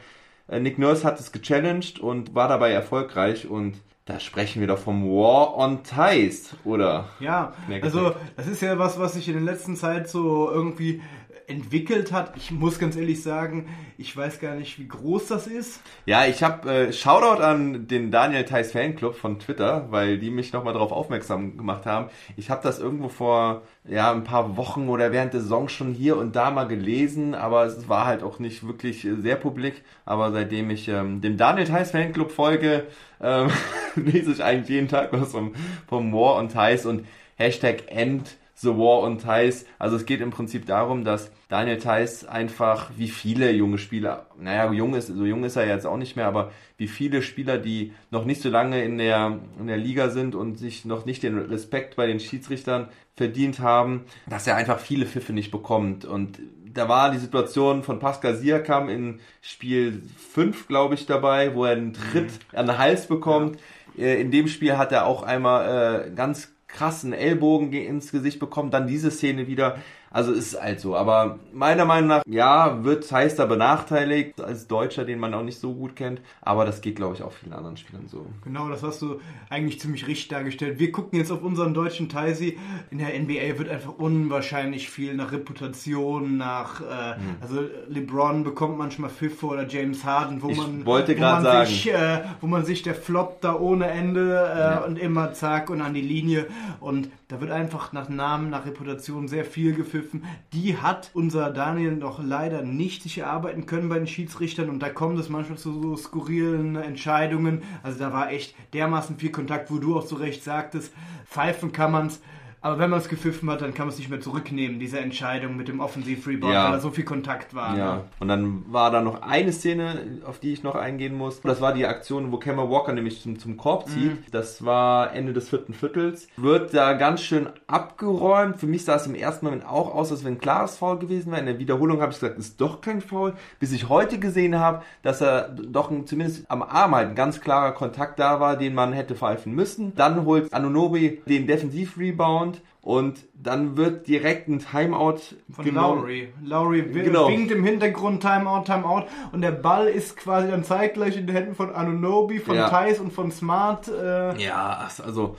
[0.49, 3.75] Äh, Nick Nurse hat es gechallenged und war dabei erfolgreich und
[4.07, 7.09] da sprechen wir doch vom War on Ties, oder?
[7.21, 11.01] Ja, also das ist ja was, was sich in der letzten Zeit so irgendwie
[11.47, 12.37] entwickelt hat.
[12.37, 15.81] Ich muss ganz ehrlich sagen, ich weiß gar nicht, wie groß das ist.
[16.07, 20.53] Ja, ich habe äh, Shoutout an den Daniel Theiss Fanclub von Twitter, weil die mich
[20.53, 22.11] nochmal darauf aufmerksam gemacht haben.
[22.37, 26.17] Ich habe das irgendwo vor ja ein paar Wochen oder während der Saison schon hier
[26.17, 29.83] und da mal gelesen, aber es war halt auch nicht wirklich äh, sehr publik.
[30.05, 32.87] Aber seitdem ich ähm, dem Daniel Theiss Fanclub folge,
[33.21, 33.51] ähm,
[33.97, 35.55] lese ich eigentlich jeden Tag was vom,
[35.87, 39.65] vom War on Theiss und Hashtag End The War on Thais.
[39.79, 44.73] Also es geht im Prinzip darum, dass Daniel Theiss einfach wie viele junge Spieler, naja,
[44.73, 47.93] jung ist, so jung ist er jetzt auch nicht mehr, aber wie viele Spieler, die
[48.11, 51.39] noch nicht so lange in der, in der Liga sind und sich noch nicht den
[51.39, 56.05] Respekt bei den Schiedsrichtern verdient haben, dass er einfach viele Pfiffe nicht bekommt.
[56.05, 56.41] Und
[56.73, 61.73] da war die Situation von Pascal Siakam in Spiel 5, glaube ich, dabei, wo er
[61.77, 63.61] einen Tritt an den Hals bekommt.
[63.97, 68.39] Äh, In dem Spiel hat er auch einmal äh, ganz krassen Ellbogen ge- ins Gesicht
[68.39, 69.79] bekommen, dann diese Szene wieder.
[70.15, 70.95] Also ist halt so.
[70.95, 75.75] Aber meiner Meinung nach, ja, wird da benachteiligt als Deutscher, den man auch nicht so
[75.75, 76.21] gut kennt.
[76.41, 78.25] Aber das geht, glaube ich, auch vielen anderen Spielern so.
[78.45, 80.79] Genau, das hast du eigentlich ziemlich richtig dargestellt.
[80.79, 82.57] Wir gucken jetzt auf unseren deutschen Taisi.
[82.93, 89.11] In der NBA wird einfach unwahrscheinlich viel nach Reputation, nach, äh, also LeBron bekommt manchmal
[89.11, 91.67] Pfiffe oder James Harden, wo Ich man, wollte man sagen.
[91.67, 95.81] sich, äh, wo man sich der Flop da ohne Ende äh, und immer zack und
[95.81, 96.47] an die Linie
[96.79, 100.04] und da wird einfach nach Namen, nach Reputation sehr viel gepfiffen.
[100.53, 104.89] Die hat unser Daniel noch leider nicht sich erarbeiten können bei den Schiedsrichtern und da
[104.89, 107.63] kommt es manchmal zu so skurrilen Entscheidungen.
[107.83, 110.93] Also da war echt dermaßen viel Kontakt, wo du auch zu Recht sagtest,
[111.27, 112.21] pfeifen kann man's.
[112.65, 115.55] Aber wenn man es gepfiffen hat, dann kann man es nicht mehr zurücknehmen, diese Entscheidung
[115.55, 116.65] mit dem Offensiv-Rebound, Ja.
[116.65, 117.77] weil da so viel Kontakt war.
[117.77, 118.05] Ja, ne?
[118.21, 121.43] und dann war da noch eine Szene, auf die ich noch eingehen muss.
[121.43, 124.13] Das war die Aktion, wo Kemba Walker nämlich zum, zum Korb zieht.
[124.13, 124.19] Mhm.
[124.33, 126.27] Das war Ende des vierten Viertels.
[126.39, 128.57] Wird da ganz schön abgeräumt.
[128.57, 131.33] Für mich sah es im ersten Moment auch aus, als wenn ein klares Foul gewesen
[131.33, 131.41] wäre.
[131.41, 133.35] In der Wiederholung habe ich gesagt, ist doch kein Foul.
[133.61, 137.43] Bis ich heute gesehen habe, dass er doch ein, zumindest am Arm halt ein ganz
[137.43, 139.95] klarer Kontakt da war, den man hätte pfeifen müssen.
[139.97, 142.54] Dann holt Anunobi den Defensiv-Rebound.
[142.83, 146.01] Und dann wird direkt ein Timeout Von genommen.
[146.03, 146.29] Lowry.
[146.45, 147.29] Lowry Genau.
[147.29, 151.55] winkt im Hintergrund Timeout, Timeout und der Ball ist quasi dann zeitgleich in den Händen
[151.55, 152.69] von Anunobi, von Ja.
[152.69, 153.89] Thais und von Smart.
[153.89, 155.37] Äh, Ja, also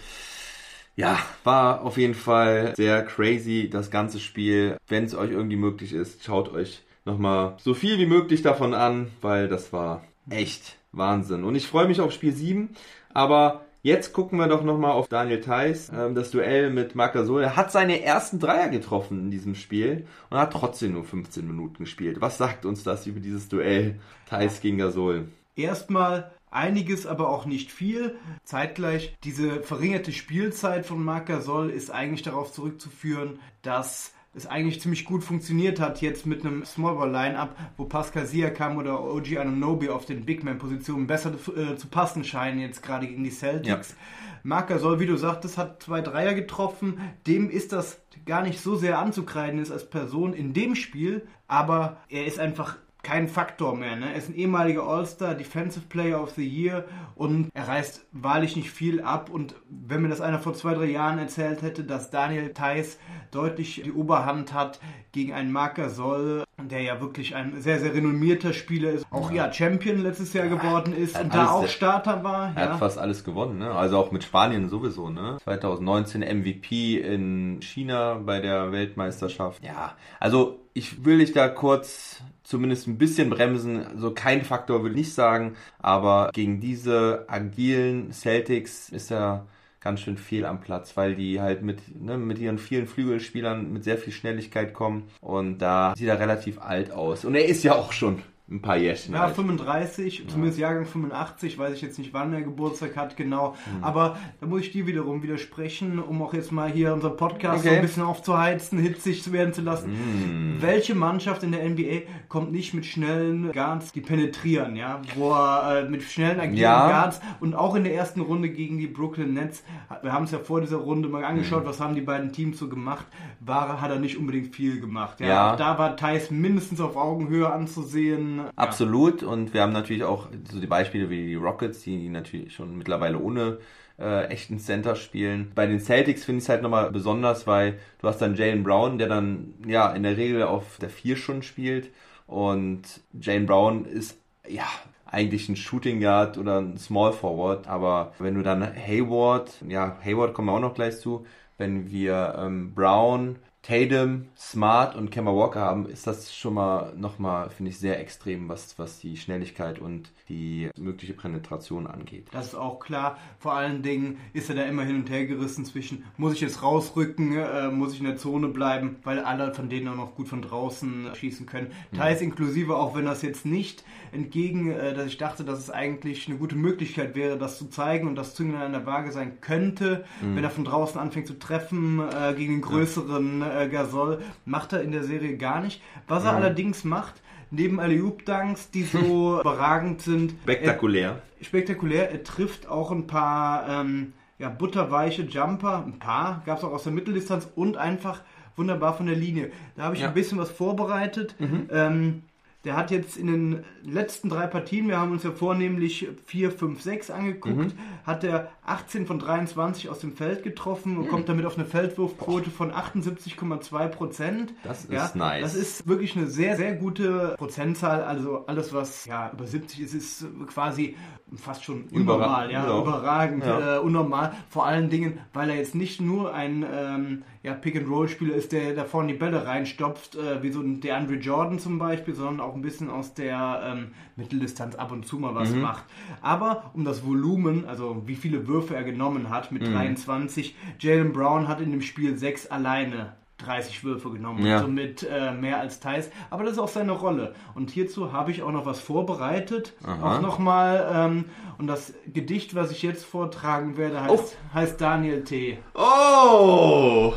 [0.95, 4.77] ja, war auf jeden Fall sehr crazy das ganze Spiel.
[4.87, 9.11] Wenn es euch irgendwie möglich ist, schaut euch nochmal so viel wie möglich davon an,
[9.21, 11.43] weil das war echt Wahnsinn.
[11.43, 12.69] Und ich freue mich auf Spiel 7,
[13.13, 17.43] aber jetzt gucken wir doch nochmal auf Daniel Theiss, ähm, das Duell mit Marc Gasol.
[17.43, 21.83] Er hat seine ersten Dreier getroffen in diesem Spiel und hat trotzdem nur 15 Minuten
[21.83, 22.19] gespielt.
[22.19, 25.27] Was sagt uns das über dieses Duell Theiss gegen Gasol?
[25.55, 28.17] erstmal einiges, aber auch nicht viel.
[28.43, 35.05] Zeitgleich diese verringerte Spielzeit von Marc Gasol ist eigentlich darauf zurückzuführen, dass es eigentlich ziemlich
[35.05, 40.25] gut funktioniert hat jetzt mit einem Smallball-Line-Up, wo Pascal Siakam oder OG Anunobi auf den
[40.25, 43.95] Bigman-Positionen besser äh, zu passen scheinen, jetzt gerade gegen die Celtics.
[44.43, 46.99] Marc Gasol, wie du sagtest, hat zwei Dreier getroffen.
[47.25, 51.97] Dem ist das gar nicht so sehr anzukreiden ist als Person in dem Spiel, aber
[52.09, 53.95] er ist einfach kein Faktor mehr.
[53.95, 54.09] Ne?
[54.11, 58.71] Er ist ein ehemaliger All-Star, Defensive Player of the Year und er reißt wahrlich nicht
[58.71, 59.29] viel ab.
[59.29, 62.97] Und wenn mir das einer vor zwei, drei Jahren erzählt hätte, dass Daniel Theiss
[63.31, 64.79] deutlich die Oberhand hat
[65.11, 69.51] gegen einen Marc Gasol, der ja wirklich ein sehr, sehr renommierter Spieler ist, auch ja
[69.53, 72.53] Champion letztes Jahr geworden ist und da auch Starter war.
[72.55, 72.71] Er Ja.
[72.71, 73.71] hat fast alles gewonnen, ne?
[73.71, 75.37] Also auch mit Spanien sowieso, ne?
[75.43, 79.63] 2019 MVP in China bei der Weltmeisterschaft.
[79.63, 83.85] Ja, also ich will dich da kurz zumindest ein bisschen bremsen.
[83.85, 89.47] Also kein Faktor will ich nicht sagen, aber gegen diese agilen Celtics ist er
[89.81, 93.83] ganz schön fehl am Platz, weil die halt mit, ne, mit ihren vielen Flügelspielern mit
[93.83, 97.25] sehr viel Schnelligkeit kommen und da sieht er relativ alt aus.
[97.25, 99.35] Und er ist ja auch schon ein paar Jährchen Ja, alt.
[99.35, 103.55] 35, zumindest Jahrgang 85, weiß ich jetzt nicht, wann er Geburtstag hat, genau.
[103.73, 103.83] Hm.
[103.83, 107.69] Aber da muss ich dir wiederum widersprechen, um auch jetzt mal hier unser Podcast so
[107.69, 107.77] Okay.
[107.77, 109.89] ein bisschen aufzuheizen, hitzig zu werden zu lassen.
[109.93, 110.57] Hm.
[110.61, 115.01] Welche Mannschaft in der NBA kommt nicht mit schnellen Guards, die penetrieren, ja?
[115.15, 116.87] Wo er äh, mit schnellen agilen Ja.
[116.87, 119.63] Guards und auch in der ersten Runde gegen die Brooklyn Nets,
[120.03, 121.67] wir haben es ja vor dieser Runde mal angeschaut, Hm.
[121.67, 123.07] was haben die beiden Teams so gemacht,
[123.39, 125.19] war, hat er nicht unbedingt viel gemacht.
[125.19, 125.55] Ja, Ja.
[125.55, 128.34] Da war Thais mindestens auf Augenhöhe anzusehen.
[128.55, 129.23] Absolut.
[129.23, 133.19] Und wir haben natürlich auch so die Beispiele wie die Rockets, die natürlich schon mittlerweile
[133.19, 133.59] ohne
[133.99, 135.51] äh, echten Center spielen.
[135.55, 138.97] Bei den Celtics finde ich es halt nochmal besonders, weil du hast dann Jalen Brown,
[138.97, 141.91] der dann ja in der Regel auf der 4 schon spielt.
[142.27, 144.17] Und Jalen Brown ist
[144.47, 144.65] ja
[145.05, 147.67] eigentlich ein Shooting Guard oder ein Small Forward.
[147.67, 151.25] Aber wenn du dann Hayward, ja, Hayward kommen wir auch noch gleich zu,
[151.57, 157.49] wenn wir ähm, Brown, Tatum, Smart und Kemba Walker haben, ist das schon mal nochmal,
[157.49, 162.27] finde ich, sehr extrem, was, was die Schnelligkeit und die mögliche Penetration angeht.
[162.31, 163.17] Das ist auch klar.
[163.39, 166.61] Vor allen Dingen ist er da immer hin und her gerissen zwischen, muss ich jetzt
[166.61, 170.27] rausrücken, äh, muss ich in der Zone bleiben, weil alle von denen auch noch gut
[170.27, 171.71] von draußen äh, schießen können.
[171.95, 173.83] Teils inklusive, auch wenn das jetzt nicht
[174.15, 178.07] entgegen, äh, dass ich dachte, dass es eigentlich eine gute Möglichkeit wäre, das zu zeigen
[178.07, 181.99] und das Zünglein an der Waage sein könnte, wenn er von draußen anfängt zu treffen
[181.99, 185.81] äh, gegen den größeren äh, Gasol, macht er in der Serie gar nicht.
[186.07, 187.15] Was er allerdings macht,
[187.51, 191.21] neben Alley-Oop-Dunks, die so überragend sind, Spektakulär.
[191.41, 192.11] spektakulär.
[192.11, 196.83] Er trifft auch ein paar ähm, ja, butterweiche Jumper, ein paar, gab es auch aus
[196.83, 198.21] der Mitteldistanz und einfach
[198.57, 199.51] wunderbar von der Linie.
[199.75, 200.07] Da habe ich Ja.
[200.07, 201.35] ein bisschen was vorbereitet.
[201.69, 202.23] Ähm,
[202.63, 206.81] der hat jetzt in den letzten drei Partien, wir haben uns ja vornehmlich 4, 5,
[206.81, 207.73] 6 angeguckt, Mhm.
[208.03, 212.49] hat er 18 von 23 aus dem Feld getroffen und kommt damit auf eine Feldwurfquote
[212.49, 214.53] von 78,2 Prozent.
[214.63, 215.41] Das ist ja, nice.
[215.41, 218.03] Das ist wirklich eine sehr, sehr gute Prozentzahl.
[218.03, 220.95] Also alles, was ja über 70 ist, ist quasi
[221.35, 222.79] fast schon unnormal, ja, ja.
[222.79, 223.77] überragend, Ja.
[223.77, 224.33] Äh, unnormal.
[224.49, 228.85] Vor allen Dingen, weil er jetzt nicht nur ein ähm, ja, Pick-and-Roll-Spieler ist, der da
[228.85, 232.61] vorne die Bälle reinstopft, äh, wie so ein DeAndre Jordan zum Beispiel, sondern auch ein
[232.61, 233.74] bisschen aus der ähm,
[234.15, 235.35] Mitteldistanz ab und zu mal Mhm.
[235.35, 235.83] was macht.
[236.21, 239.57] Aber um das Volumen, also wie viele Würfe er genommen hat Mhm.
[239.59, 244.59] mit 23, Jalen Brown hat in dem Spiel sechs alleine 30 Würfe genommen, Ja.
[244.59, 246.09] somit äh, mehr als Thais.
[246.29, 247.35] Aber das ist auch seine Rolle.
[247.53, 249.73] Und hierzu habe ich auch noch was vorbereitet.
[249.83, 250.15] Aha.
[250.17, 250.89] Auch nochmal.
[250.93, 251.25] Ähm,
[251.57, 254.53] und das Gedicht, was ich jetzt vortragen werde, heißt, Oh.
[254.53, 255.57] heißt Daniel T.
[255.73, 257.13] Oh!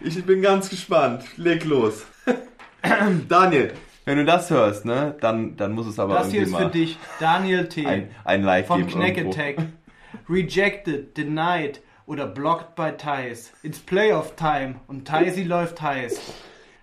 [0.00, 1.24] Ich bin ganz gespannt.
[1.36, 2.06] Leg los.
[3.28, 3.72] Daniel,
[4.04, 6.98] wenn du das hörst, ne, dann, dann muss es aber Das hier ist für dich,
[7.20, 7.86] Daniel T.
[7.86, 9.18] ein, ein Live vom Knack.
[9.18, 9.56] Attack.
[10.28, 13.52] Rejected, denied oder blocked by Thais.
[13.62, 16.20] It's Playoff Time und Thaisi läuft heiß.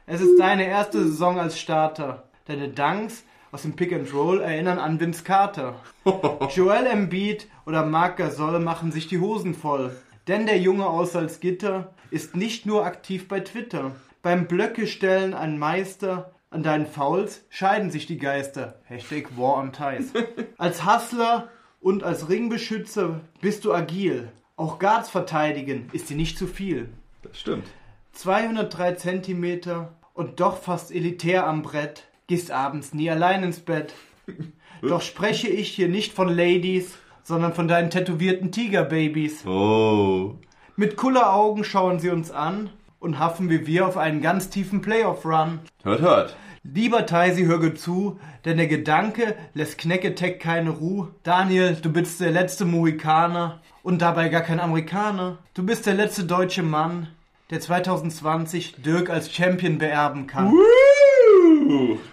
[0.08, 2.24] Es ist deine erste Saison als Starter.
[2.46, 5.76] Deine Dunks aus dem Pick and Roll erinnern an Vince Carter.
[6.56, 9.96] Joel Embiid oder Marc Gasol machen sich die Hosen voll.
[10.28, 13.92] Denn der Junge aus Salzgitter ist nicht nur aktiv bei Twitter.
[14.22, 16.32] Beim Blöcke stellen ein Meister.
[16.54, 18.82] An deinen Fouls scheiden sich die Geister.
[18.84, 20.12] Hashtag War on Ties.
[20.58, 21.48] Als Hustler
[21.80, 24.30] und als Ringbeschützer bist du agil.
[24.58, 26.90] Auch Guards verteidigen ist dir nicht zu viel.
[27.22, 27.68] Das stimmt.
[28.12, 32.04] 203 Zentimeter und doch fast elitär am Brett.
[32.28, 33.94] Gehst abends nie allein ins Bett.
[34.82, 39.46] Doch spreche ich hier nicht von Ladies, sondern von deinen tätowierten Tigerbabys.
[39.46, 40.36] Oh.
[40.76, 42.70] Mit Kulleraugen schauen sie uns an
[43.02, 45.60] und haffen wie wir auf einen ganz tiefen Playoff-Run.
[45.84, 46.36] Hört, hört.
[46.64, 51.08] Lieber Taisi, hör gut zu, denn der Gedanke lässt Knecketech keine Ruhe.
[51.24, 55.40] Daniel, du bist der letzte Mohikaner und dabei gar kein Amerikaner.
[55.56, 57.08] Du bist der letzte deutsche Mann,
[57.50, 60.54] der 2020 Dirk als Champion beerben kann.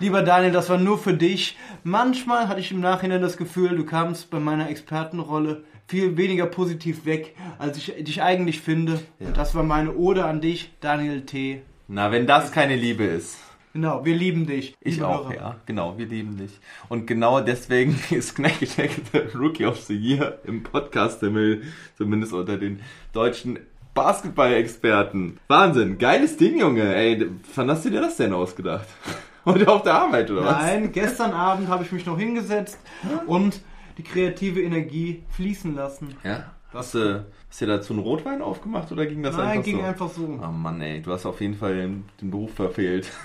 [0.00, 1.58] Lieber Daniel, das war nur für dich.
[1.84, 7.04] Manchmal hatte ich im Nachhinein das Gefühl, du kamst bei meiner Expertenrolle viel weniger positiv
[7.04, 8.98] weg, als ich dich eigentlich finde.
[9.20, 11.60] Und das war meine Ode an dich, Daniel T.
[11.86, 13.38] Na, wenn das keine Liebe ist.
[13.72, 14.74] Genau, wir lieben dich.
[14.80, 15.34] Ich liebe auch, Hörer.
[15.34, 15.56] ja.
[15.66, 16.58] Genau, wir lieben dich.
[16.88, 21.62] Und genau deswegen ist Knack Attack der Rookie of the Year im Podcast-Himmel,
[21.96, 22.80] zumindest unter den
[23.12, 23.58] deutschen
[23.94, 25.38] Basketball-Experten.
[25.48, 26.94] Wahnsinn, geiles Ding, Junge.
[26.94, 28.86] Ey, wann hast du dir das denn ausgedacht?
[29.44, 30.56] Heute auf der Arbeit, oder was?
[30.58, 32.78] Nein, gestern Abend habe ich mich noch hingesetzt
[33.26, 33.60] und
[33.96, 36.16] die kreative Energie fließen lassen.
[36.22, 36.52] Ja.
[36.72, 39.78] Hast du, hast du dir dazu einen Rotwein aufgemacht oder ging das Nein, einfach ging
[39.78, 39.82] so?
[39.84, 40.38] einfach so.
[40.42, 43.10] Oh Mann, ey, du hast auf jeden Fall den, den Beruf verfehlt.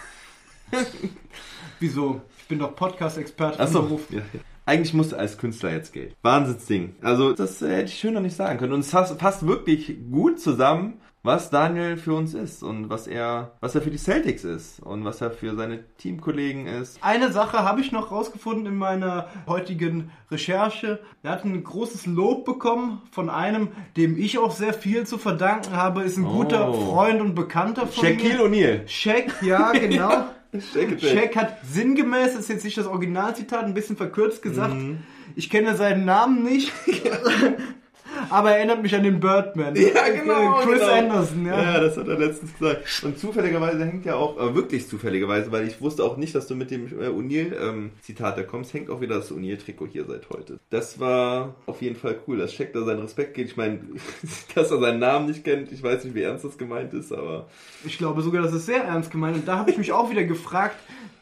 [1.80, 2.22] Wieso?
[2.40, 4.02] Ich bin doch Podcast-Experte im Achso, Beruf.
[4.10, 4.40] ja, ja.
[4.66, 6.16] Eigentlich musst du als Künstler jetzt Geld.
[6.22, 6.96] Wahnsinnsding.
[7.02, 8.72] Also, das äh, hätte ich schöner nicht sagen können.
[8.74, 13.76] Und es passt, wirklich gut zusammen, was Daniel für uns ist und was er, was
[13.76, 16.98] er für die Celtics ist und was er für seine Teamkollegen ist.
[17.02, 21.00] Eine Sache habe ich noch rausgefunden in meiner heutigen Recherche.
[21.24, 25.76] Er hat ein großes Lob bekommen von einem, dem ich auch sehr viel zu verdanken
[25.76, 26.04] habe.
[26.04, 26.92] Ist ein guter Oh.
[26.92, 28.82] Freund und Bekannter von Shaquille mir.
[28.84, 28.88] O'Neal.
[28.88, 30.26] Shaq, ja, genau.
[30.62, 35.00] Shaq Shaq hat sinngemäß, ist jetzt nicht das Originalzitat, ein bisschen verkürzt gesagt, Mhm.
[35.36, 36.72] ich kenne seinen Namen nicht,
[38.30, 39.76] aber er erinnert mich an den Birdman.
[39.76, 40.60] Ja, genau.
[40.62, 40.94] Chris genau.
[40.94, 41.62] Anderson, ja.
[41.62, 43.04] Ja, das hat er letztens gesagt.
[43.04, 46.56] Und zufälligerweise hängt ja auch, äh, wirklich zufälligerweise, weil ich wusste auch nicht, dass du
[46.56, 50.60] mit dem äh, O'Neill-Zitat da kommst, hängt auch wieder das O'Neill-Trikot hier seit heute.
[50.70, 53.48] Das war auf jeden Fall cool, dass Shaq da seinen Respekt geht.
[53.48, 53.80] Ich meine,
[54.56, 57.48] dass er seinen Namen nicht kennt, ich weiß nicht, wie ernst das gemeint ist, aber
[57.86, 59.36] Ich glaube sogar, das ist sehr ernst gemeint.
[59.36, 60.76] Und da habe ich mich auch wieder gefragt,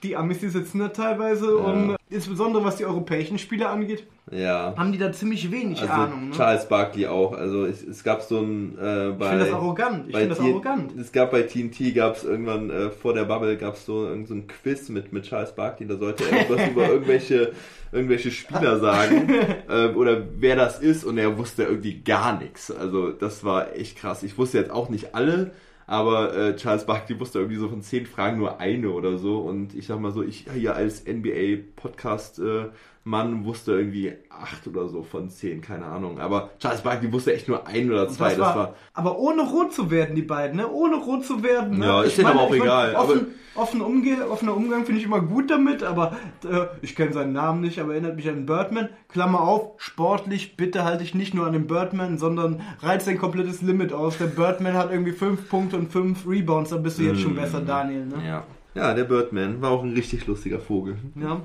[0.04, 4.74] die Amis, die sitzen da teilweise und insbesondere was die europäischen Spiele angeht, ja.
[4.76, 6.30] haben die da ziemlich wenig Also Ahnung.
[6.30, 6.36] Ne?
[6.36, 7.34] Charles Barkley auch.
[7.34, 10.08] Also es, es gab so ein äh, bei Ich finde das arrogant.
[10.08, 11.00] Ich bei finde das T- arrogant.
[11.00, 14.34] Es gab bei TNT gab es irgendwann äh, vor der Bubble gab es so so
[14.34, 15.88] ein Quiz mit mit Charles Barkley.
[15.88, 17.54] Da sollte er irgendwas über irgendwelche
[17.92, 19.30] irgendwelche Spieler sagen
[19.70, 22.72] äh, oder wer das ist und er wusste irgendwie gar nichts.
[22.72, 24.24] Also das war echt krass.
[24.24, 25.52] Ich wusste jetzt auch nicht alle.
[25.92, 29.40] Aber äh, Charles Barkley wusste irgendwie so von zehn Fragen nur eine oder so.
[29.40, 32.70] Und ich sag mal so, ich hier als NBA-Podcast äh,
[33.04, 36.20] Mann wusste irgendwie acht oder so von zehn, keine Ahnung.
[36.20, 38.30] Aber Charles Barkley wusste echt nur ein oder zwei.
[38.30, 40.70] das war, aber ohne rot zu werden, die beiden, ne?
[40.70, 41.80] Ohne rot zu werden.
[41.80, 41.86] Ne?
[41.86, 45.50] Ja, ist denen aber auch egal, Offen, offen umge offener Umgang finde ich immer gut
[45.50, 48.90] damit, aber äh, ich kenne seinen Namen nicht, aber erinnert mich an Birdman.
[49.10, 53.64] Klammer auf, sportlich, bitte halte ich nicht nur an den Birdman, sondern reiz dein komplettes
[53.64, 54.20] Limit aus.
[54.20, 57.62] Der Birdman hat irgendwie fünf Punkte und fünf Rebounds, dann bist du jetzt schon besser,
[57.62, 58.16] Daniel, ne?
[58.26, 58.44] ja.
[58.76, 60.98] ja, der Birdman war auch ein richtig lustiger Vogel.
[61.16, 61.42] Ja.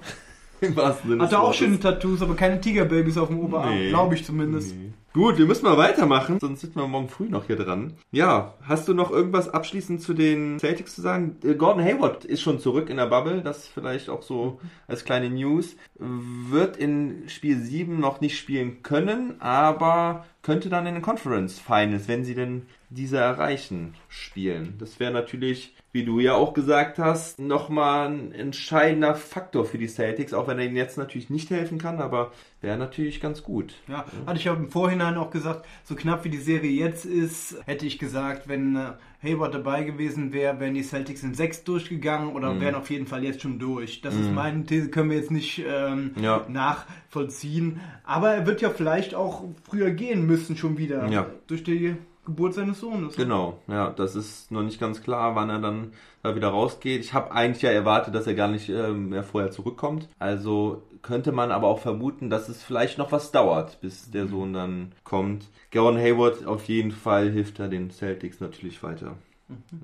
[0.60, 3.88] Im wahrsten Sinne Hat er auch schöne Tattoos, aber keine Tigerbabys auf dem Oberarm, Nee.
[3.90, 4.74] glaube ich zumindest.
[5.12, 7.94] Gut, wir müssen mal weitermachen, sonst sitzen wir morgen früh noch hier dran.
[8.12, 11.36] Ja, hast du noch irgendwas abschließend zu den Celtics zu sagen?
[11.42, 15.30] Äh, Gordon Hayward ist schon zurück in der Bubble, das vielleicht auch so als kleine
[15.30, 15.76] News.
[15.98, 22.08] Wird in Spiel 7 noch nicht spielen können, aber könnte dann in den Conference Finals,
[22.08, 24.74] wenn sie denn diese erreichen, spielen.
[24.78, 29.88] Das wäre natürlich, wie du ja auch gesagt hast, nochmal ein entscheidender Faktor für die
[29.88, 33.74] Celtics, auch wenn er ihnen jetzt natürlich nicht helfen kann, aber wäre natürlich ganz gut.
[33.88, 37.56] Ja, hatte ich ja im Vorhinein auch gesagt, so knapp wie die Serie jetzt ist,
[37.66, 42.34] hätte ich gesagt, wenn äh, Hayward dabei gewesen wäre, wären die Celtics in sechs durchgegangen
[42.34, 42.60] oder Mhm.
[42.60, 44.00] wären auf jeden Fall jetzt schon durch.
[44.00, 46.44] Das ist meine These, können wir jetzt nicht ähm, Ja.
[46.48, 47.80] nachvollziehen.
[48.04, 51.06] Aber er wird ja vielleicht auch früher gehen müssen schon wieder.
[51.08, 51.26] Ja.
[51.46, 51.96] Durch die
[52.26, 53.16] Geburt seines Sohnes.
[53.16, 57.02] Genau, ja, das ist noch nicht ganz klar, wann er dann da wieder rausgeht.
[57.02, 60.08] Ich habe eigentlich ja erwartet, dass er gar nicht ähm, mehr vorher zurückkommt.
[60.18, 64.52] Also könnte man aber auch vermuten, dass es vielleicht noch was dauert, bis der Sohn
[64.52, 65.48] dann kommt.
[65.72, 69.16] Gordon Hayward auf jeden Fall hilft er den Celtics natürlich weiter.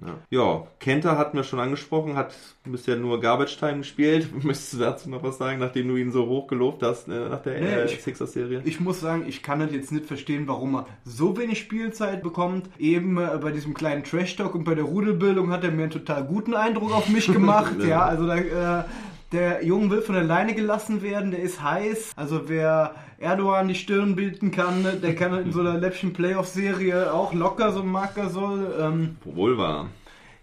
[0.04, 0.14] Ja.
[0.30, 4.28] ja, Kenter hatten wir schon angesprochen, hat bisher nur Garbage Time gespielt.
[4.44, 7.42] Möchtest du dazu noch was sagen, nachdem du ihn so hoch gelobt hast äh, nach
[7.42, 8.62] der Nee, äh, ich- Sixers-Serie?
[8.64, 12.68] Ich muss sagen, ich kann das jetzt nicht verstehen, warum er so wenig Spielzeit bekommt.
[12.78, 16.24] Eben äh, bei diesem kleinen Trash-Talk und bei der Rudelbildung hat er mir einen total
[16.24, 17.76] guten Eindruck auf mich gemacht.
[17.80, 17.86] Ja.
[17.86, 18.36] ja, also da,
[18.80, 18.84] äh,
[19.30, 22.12] der Junge will von alleine gelassen werden, der ist heiß.
[22.16, 27.32] Also wer Erdogan die Stirn bilden kann, der kann in so einer läppchen Playoff-Serie auch
[27.32, 28.74] locker so Marker soll.
[28.80, 29.90] Ähm, Wohl wahr.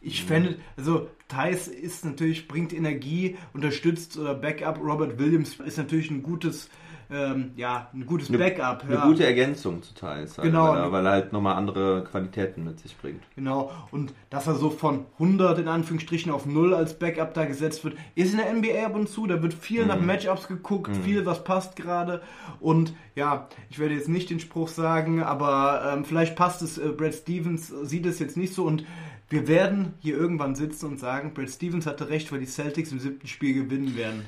[0.01, 4.79] ich fände, also Thais ist natürlich, bringt Energie, unterstützt oder Backup.
[4.79, 6.69] Robert Williams ist natürlich ein gutes,
[7.11, 8.83] ähm, ja, ein gutes Backup.
[8.83, 9.05] Eine ja.
[9.05, 10.69] gute Ergänzung zu Thais, halt, Genau.
[10.69, 13.23] weil, er, weil er halt nochmal andere Qualitäten mit sich bringt.
[13.35, 17.83] Genau, und dass er so von 100 in Anführungsstrichen auf 0 als Backup da gesetzt
[17.83, 21.25] wird, ist in der NBA ab und zu, da wird viel nach Matchups geguckt, viel
[21.25, 22.21] was passt gerade
[22.59, 26.89] und ja, ich werde jetzt nicht den Spruch sagen, aber ähm, vielleicht passt es, äh,
[26.89, 28.85] Brad Stevens sieht es jetzt nicht so und
[29.29, 32.99] wir werden hier irgendwann sitzen und sagen, Brad Stevens hatte recht, weil die Celtics im
[32.99, 34.25] siebten Spiel gewinnen werden.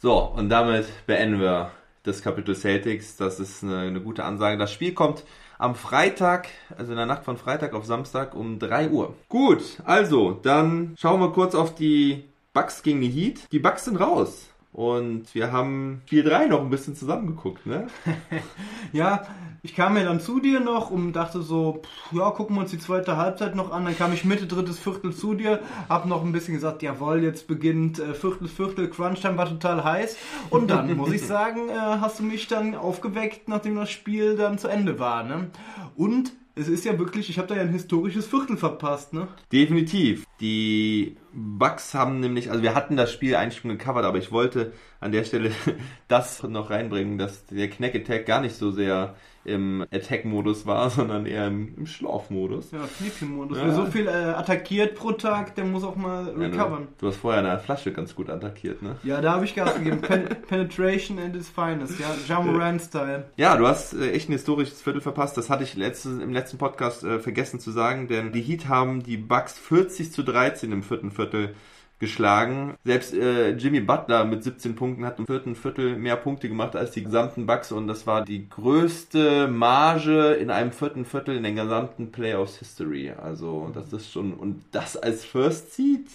[0.00, 1.70] So, und damit beenden wir
[2.04, 3.16] das Kapitel Celtics.
[3.16, 4.56] Das ist eine, eine gute Ansage.
[4.56, 5.24] Das Spiel kommt
[5.58, 9.14] am Freitag, also in der Nacht von Freitag auf Samstag um 3 Uhr.
[9.28, 13.50] Gut, also, dann schauen wir kurz auf die Bucks gegen die Heat.
[13.50, 14.48] Die Bucks sind raus.
[14.74, 17.86] Und wir haben Spiel 3 noch ein bisschen zusammengeguckt, ne?
[18.92, 19.22] Ja,
[19.62, 22.72] ich kam ja dann zu dir noch und dachte so, pff, ja, gucken wir uns
[22.72, 23.84] die zweite Halbzeit noch an.
[23.84, 27.46] Dann kam ich Mitte, drittes Viertel zu dir, hab noch ein bisschen gesagt, jawohl, jetzt
[27.46, 30.16] beginnt äh, Viertel, Viertel, Crunchtime war total heiß.
[30.50, 34.58] Und dann, muss ich sagen, äh, hast du mich dann aufgeweckt, nachdem das Spiel dann
[34.58, 35.50] zu Ende war, ne?
[35.94, 39.28] Und es ist ja wirklich, ich habe da ja ein historisches Viertel verpasst, ne?
[39.52, 40.24] Definitiv.
[40.40, 44.72] Die Bucks haben nämlich, also wir hatten das Spiel eigentlich schon gecovert, aber ich wollte
[45.00, 45.50] an der Stelle
[46.08, 51.26] das noch reinbringen, dass der Knack Attack gar nicht so sehr im Attack-Modus war, sondern
[51.26, 52.70] eher im, im Schlafmodus.
[52.70, 53.58] Ja, Sleeping-Modus.
[53.58, 53.66] Ja.
[53.66, 56.88] Wer so viel äh, attackiert pro Tag, der muss auch mal Ja, du, recovern.
[56.98, 58.96] du hast vorher eine Flasche ganz gut attackiert, ne?
[59.02, 60.00] Ja, da habe ich Gas gegeben.
[60.00, 62.06] Pen Penetration and its finest, ja.
[62.26, 63.24] Jamoran-Style.
[63.36, 65.36] Ja, du hast äh, echt ein historisches Viertel verpasst.
[65.36, 69.02] Das hatte ich letztes, im letzten Podcast äh, vergessen zu sagen, denn die Heat haben
[69.02, 71.54] die Bucks 40 zu 13 im vierten Viertel
[71.98, 72.74] geschlagen.
[72.84, 76.90] Selbst äh, Jimmy Butler mit 17 Punkten hat im vierten Viertel mehr Punkte gemacht als
[76.92, 81.52] die gesamten Bucks und das war die größte Marge in einem vierten Viertel in der
[81.52, 83.10] gesamten Playoffs History.
[83.10, 86.06] Also das ist schon und das als First Seed.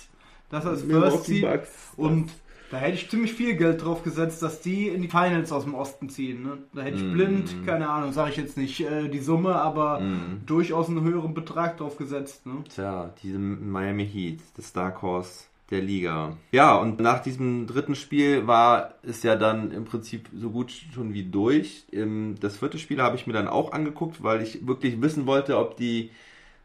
[0.49, 1.45] Das als First Seed.
[1.95, 2.29] Und
[2.71, 5.73] da hätte ich ziemlich viel Geld drauf gesetzt, dass die in die Finals aus dem
[5.73, 6.43] Osten ziehen.
[6.43, 6.59] Ne?
[6.73, 7.13] Da hätte ich Mm.
[7.13, 10.41] blind, keine Ahnung, sage ich jetzt nicht äh, die Summe, aber Mm.
[10.45, 12.45] durchaus einen höheren Betrag drauf gesetzt.
[12.45, 12.63] Ne?
[12.75, 16.37] Tja, diese Miami Heat, das Dark Horse der Liga.
[16.51, 21.13] Ja, und nach diesem dritten Spiel war es ja dann im Prinzip so gut schon
[21.13, 21.85] wie durch.
[21.91, 25.57] Ähm, Das vierte Spiel habe ich mir dann auch angeguckt, weil ich wirklich wissen wollte,
[25.57, 26.11] ob die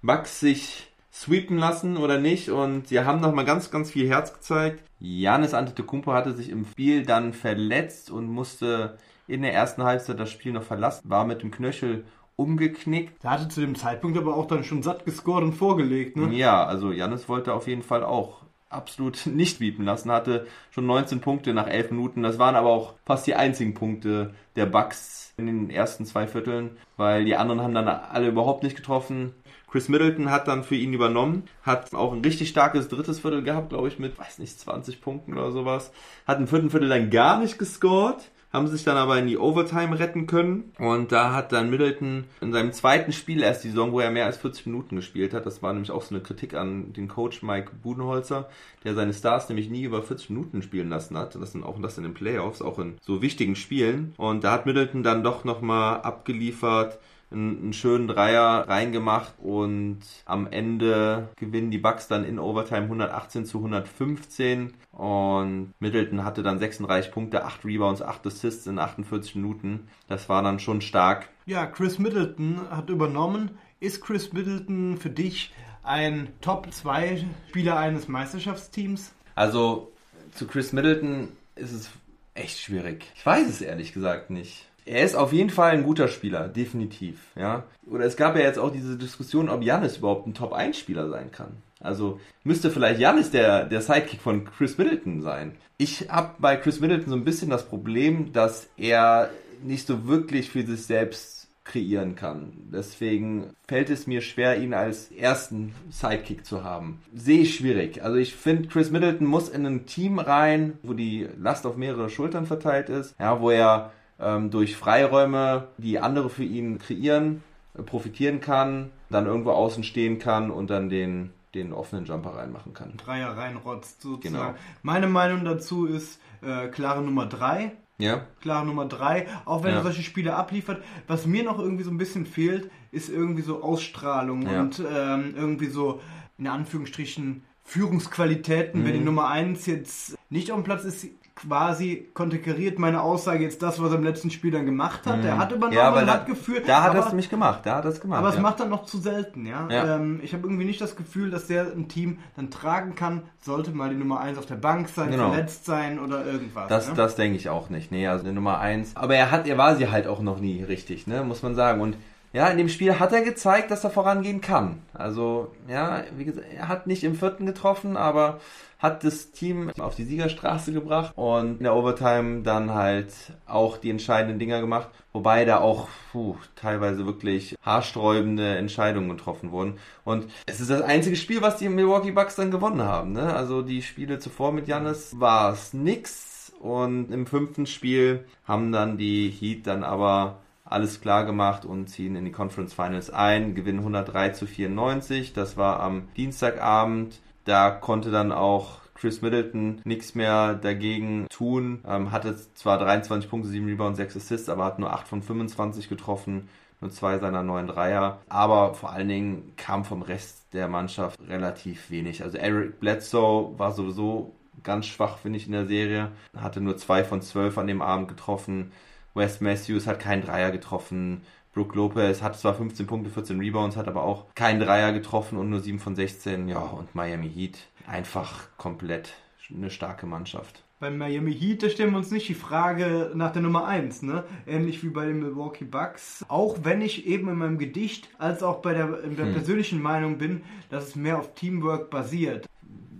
[0.02, 2.50] Bucks sich sweepen lassen oder nicht.
[2.50, 4.82] Und sie haben nochmal ganz, ganz viel Herz gezeigt.
[5.00, 10.30] Janis Antetokounmpo hatte sich im Spiel dann verletzt und musste in der ersten Halbzeit das
[10.30, 12.04] Spiel noch verlassen, war mit dem Knöchel
[12.36, 13.22] umgeknickt.
[13.22, 16.16] Der hatte zu dem Zeitpunkt aber auch dann schon satt gescored und vorgelegt.
[16.16, 16.34] Ne?
[16.34, 18.43] Ja, also Janis wollte auf jeden Fall auch
[18.74, 22.22] absolut nicht wiepen lassen, hatte schon 19 Punkte nach 11 Minuten.
[22.22, 26.76] Das waren aber auch fast die einzigen Punkte der Bucks in den ersten zwei Vierteln,
[26.96, 29.34] weil die anderen haben dann alle überhaupt nicht getroffen.
[29.68, 33.70] Chris Middleton hat dann für ihn übernommen, hat auch ein richtig starkes drittes Viertel gehabt,
[33.70, 35.90] glaube ich, mit, weiß nicht, 20 Punkten oder sowas.
[36.26, 39.98] Hat im vierten Viertel dann gar nicht gescored haben sich dann aber in die Overtime
[39.98, 40.72] retten können.
[40.78, 44.26] Und da hat dann Middleton in seinem zweiten Spiel erst die Saison, wo er mehr
[44.26, 45.44] als 40 Minuten gespielt hat.
[45.44, 48.48] Das war nämlich auch so eine Kritik an den Coach Mike Budenholzer,
[48.84, 51.34] der seine Stars nämlich nie über 40 Minuten spielen lassen hat.
[51.34, 54.14] Das sind auch das in den Playoffs, auch in so wichtigen Spielen.
[54.18, 57.00] Und da hat Middleton dann doch nochmal abgeliefert
[57.30, 63.44] einen, einen schönen Dreier reingemacht und am Ende gewinnen die Bucks dann in Overtime 118
[63.46, 69.88] zu 115 und Middleton hatte dann 36 Punkte, 8 Rebounds, 8 Assists in 48 Minuten.
[70.08, 71.28] Das war dann schon stark.
[71.46, 73.50] Ja, Chris Middleton hat übernommen.
[73.80, 75.52] Ist Chris Middleton für dich
[75.82, 79.12] ein Top-2-Spieler eines Meisterschaftsteams?
[79.34, 79.92] Also
[80.32, 81.90] zu Chris Middleton ist es
[82.34, 83.06] echt schwierig.
[83.14, 84.66] Ich weiß es ehrlich gesagt nicht.
[84.86, 87.64] Er ist auf jeden Fall ein guter Spieler, definitiv, ja.
[87.86, 91.56] Oder es gab ja jetzt auch diese Diskussion, ob Janis überhaupt ein Top-1-Spieler sein kann.
[91.80, 95.52] Also müsste vielleicht Janis der, der Sidekick von Chris Middleton sein.
[95.76, 99.30] Ich habe bei Chris Middleton so ein bisschen das Problem, dass er
[99.62, 102.52] nicht so wirklich für sich selbst kreieren kann.
[102.72, 107.00] Deswegen fällt es mir schwer, ihn als ersten Sidekick zu haben.
[107.14, 108.02] Sehe ich schwierig.
[108.02, 112.10] Also ich finde, Chris Middleton muss in ein Team rein, wo die Last auf mehrere
[112.10, 117.42] Schultern verteilt ist, ja, wo er durch Freiräume, die andere für ihn kreieren,
[117.76, 122.72] äh, profitieren kann, dann irgendwo außen stehen kann und dann den, den offenen Jumper reinmachen
[122.74, 122.96] kann.
[122.96, 124.34] Dreier reinrotzt sozusagen.
[124.54, 124.54] Genau.
[124.82, 127.72] Meine Meinung dazu ist äh, klare Nummer 3.
[127.98, 128.26] Ja?
[128.40, 129.78] Klare Nummer 3, auch wenn Ja.
[129.78, 130.82] er solche Spiele abliefert.
[131.06, 134.60] Was mir noch irgendwie so ein bisschen fehlt, ist irgendwie so Ausstrahlung Ja.
[134.60, 136.00] und ähm, irgendwie so,
[136.38, 138.84] in Anführungsstrichen, Führungsqualitäten.
[138.84, 139.04] Wenn die Mhm.
[139.06, 141.06] Nummer 1 jetzt nicht auf dem Platz ist,
[141.36, 145.24] quasi konterkariert meine Aussage jetzt das, was er im letzten Spiel dann gemacht hat.
[145.24, 145.76] Er hat übernommen, Mhm.
[145.78, 146.62] Ja, aber da, hat geführt.
[146.68, 147.60] da hat er es nämlich gemacht.
[147.64, 148.20] Da hat er es gemacht.
[148.20, 148.40] aber es ja.
[148.40, 149.66] macht dann noch zu selten, ja.
[149.68, 149.96] Ja.
[149.96, 153.72] Ähm, ich habe irgendwie nicht das Gefühl, dass der ein Team dann tragen kann, sollte
[153.72, 155.30] mal die Nummer 1 auf der Bank sein, Genau.
[155.30, 156.68] verletzt sein oder irgendwas.
[156.68, 156.94] Das, ne?
[156.94, 157.90] das denke ich auch nicht.
[157.90, 158.92] Nee, also eine Nummer 1.
[158.96, 161.80] Aber er hat, er war sie halt auch noch nie richtig, ne, muss man sagen.
[161.80, 161.96] Und
[162.32, 164.82] ja, in dem Spiel hat er gezeigt, dass er vorangehen kann.
[164.92, 168.40] Also, ja, wie gesagt, er hat nicht im vierten getroffen, aber
[168.84, 173.14] hat das Team auf die Siegerstraße gebracht und in der Overtime dann halt
[173.46, 179.78] auch die entscheidenden Dinger gemacht, wobei da auch puh, teilweise wirklich haarsträubende Entscheidungen getroffen wurden.
[180.04, 183.12] Und es ist das einzige Spiel, was die Milwaukee Bucks dann gewonnen haben.
[183.12, 183.34] Ne?
[183.34, 188.98] Also die Spiele zuvor mit Giannis war es nix und im fünften Spiel haben dann
[188.98, 193.78] die Heat dann aber alles klar gemacht und ziehen in die Conference Finals ein, gewinnen
[193.78, 195.32] 103 zu 94.
[195.32, 197.22] Das war am Dienstagabend.
[197.44, 201.82] Da konnte dann auch Chris Middleton nichts mehr dagegen tun.
[201.86, 205.88] Ähm, hatte zwar 23 Punkte, 7 Rebounds, 6 Assists, aber hat nur 8 von 25
[205.88, 206.48] getroffen
[206.84, 208.20] nur zwei seiner neuen Dreier.
[208.28, 212.22] Aber vor allen Dingen kam vom Rest der Mannschaft relativ wenig.
[212.22, 216.12] Also Eric Bledsoe war sowieso ganz schwach, finde ich, in der Serie.
[216.36, 218.70] Hatte nur zwei von zwölf an dem Abend getroffen.
[219.14, 221.22] Wes Matthews hat keinen Dreier getroffen.
[221.54, 225.50] Brook Lopez hat zwar 15 Punkte, 14 Rebounds, hat aber auch keinen Dreier getroffen und
[225.50, 226.48] nur 7 von 16.
[226.48, 229.14] Ja, und Miami Heat einfach komplett
[229.54, 230.64] eine starke Mannschaft.
[230.80, 234.24] Beim Miami Heat, da stellen wir uns nicht die Frage nach der Nummer 1, ne?
[234.46, 236.24] Ähnlich wie bei den Milwaukee Bucks.
[236.28, 239.34] Auch wenn ich eben in meinem Gedicht als auch bei der, in der hm.
[239.34, 242.48] persönlichen Meinung bin, dass es mehr auf Teamwork basiert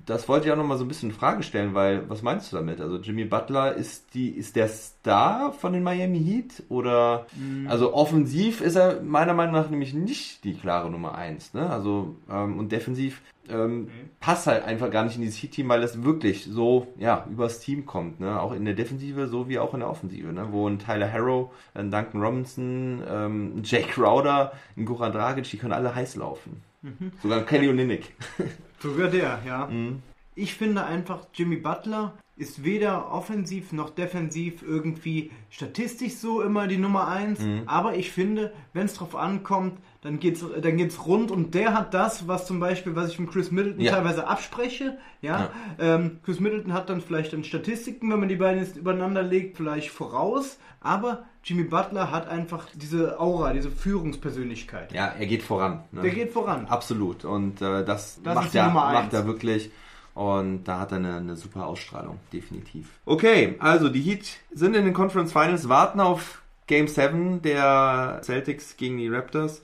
[0.07, 2.57] das wollte ich auch nochmal so ein bisschen in Frage stellen, weil was meinst du
[2.57, 2.81] damit?
[2.81, 7.67] Also Jimmy Butler ist die ist der Star von den Miami Heat oder mhm.
[7.69, 11.71] also offensiv ist er meiner Meinung nach nämlich nicht die klare Nummer 1, ne?
[11.71, 13.89] Also ähm, und defensiv ähm, mhm.
[14.21, 17.87] passt halt einfach gar nicht in dieses Heat-Team, weil es wirklich so ja übers Team
[17.87, 18.41] kommt, ne?
[18.41, 20.49] Auch in der Defensive so wie auch in der Offensive, ne?
[20.51, 25.73] Wo ein Tyler Harrow, ein Duncan Robinson, ähm, Jake Crowder, ein Goran Dragic, die können
[25.73, 26.63] alle heiß laufen.
[26.83, 27.13] Mhm.
[27.23, 28.13] Sogar Kelly Olynyk.
[28.85, 29.67] Sogar der, ja.
[29.67, 30.03] Mhm.
[30.35, 36.77] Ich finde einfach, Jimmy Butler ist weder offensiv noch defensiv irgendwie statistisch so immer die
[36.77, 37.41] Nummer 1.
[37.41, 37.63] Mhm.
[37.67, 41.95] Aber ich finde, wenn es drauf ankommt, dann geht's, dann geht's rund und der hat
[41.95, 43.93] das, was zum Beispiel, was ich mit Chris Middleton ja.
[43.93, 44.99] teilweise abspreche.
[45.23, 45.95] Ja, ja.
[45.95, 49.57] Ähm, Chris Middleton hat dann vielleicht dann Statistiken, wenn man die beiden jetzt übereinander legt,
[49.57, 50.59] vielleicht voraus.
[50.81, 54.93] Aber Jimmy Butler hat einfach diese Aura, diese Führungspersönlichkeit.
[54.93, 55.85] Ja, er geht voran.
[55.93, 56.03] Ne?
[56.03, 56.67] Der geht voran.
[56.67, 57.25] Absolut.
[57.25, 59.71] Und äh, das, das macht, er, macht er wirklich.
[60.15, 62.89] Und da hat er eine, eine super Ausstrahlung, definitiv.
[63.05, 68.77] Okay, also die Heat sind in den Conference Finals, warten auf Game 7 der Celtics
[68.77, 69.61] gegen die Raptors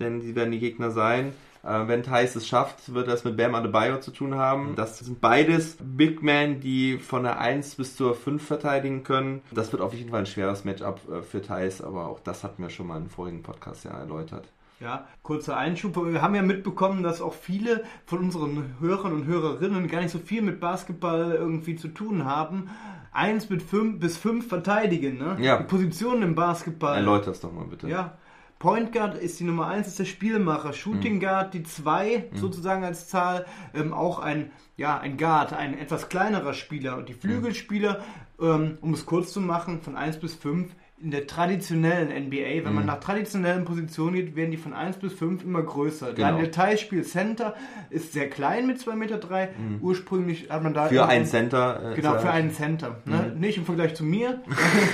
[0.00, 1.32] denn sie werden die Gegner sein.
[1.62, 4.74] Äh, wenn Thais es schafft, wird das mit Bam Adebayo zu tun haben.
[4.76, 9.42] Das sind beides Big Men, die von der 1 bis zur 5 verteidigen können.
[9.50, 12.62] Das wird auf jeden Fall ein schweres Matchup äh, für Thais, aber auch das hatten
[12.62, 14.48] wir schon mal im vorigen Podcast ja erläutert.
[14.80, 15.94] Ja, kurzer Einschub.
[15.96, 20.18] Wir haben ja mitbekommen, dass auch viele von unseren Hörern und Hörerinnen gar nicht so
[20.18, 22.70] viel mit Basketball irgendwie zu tun haben.
[23.12, 25.36] Eins mit fünf bis fünf verteidigen, ne?
[25.38, 25.58] Ja.
[25.58, 26.96] Die Positionen im Basketball.
[26.96, 27.88] Erläuter es doch mal bitte.
[27.88, 28.16] Ja,
[28.60, 30.74] Point Guard ist die Nummer 1, ist der Spielmacher.
[30.74, 31.20] Shooting mhm.
[31.20, 32.36] Guard die 2 mhm.
[32.36, 33.46] sozusagen als Zahl.
[33.74, 36.98] Ähm, auch ein, ja, ein Guard, ein etwas kleinerer Spieler.
[36.98, 38.02] Und die Flügelspieler,
[38.38, 40.70] ähm, um es kurz zu machen, von 1 bis 5
[41.02, 42.74] in der traditionellen NBA, wenn mhm.
[42.74, 46.12] man nach traditionellen Positionen geht, werden die von 1 bis 5 immer größer.
[46.12, 46.28] Genau.
[46.28, 47.54] Daniel Theiss spielt Center,
[47.88, 49.18] ist sehr klein mit 2,3 Meter.
[49.18, 49.46] Drei.
[49.46, 49.78] Mhm.
[49.80, 50.88] Ursprünglich hat man da...
[50.88, 51.92] Für einen Center.
[51.92, 52.98] Äh, genau, für einen Center.
[53.06, 53.32] Ne?
[53.34, 53.40] Mhm.
[53.40, 54.42] Nicht im Vergleich zu mir.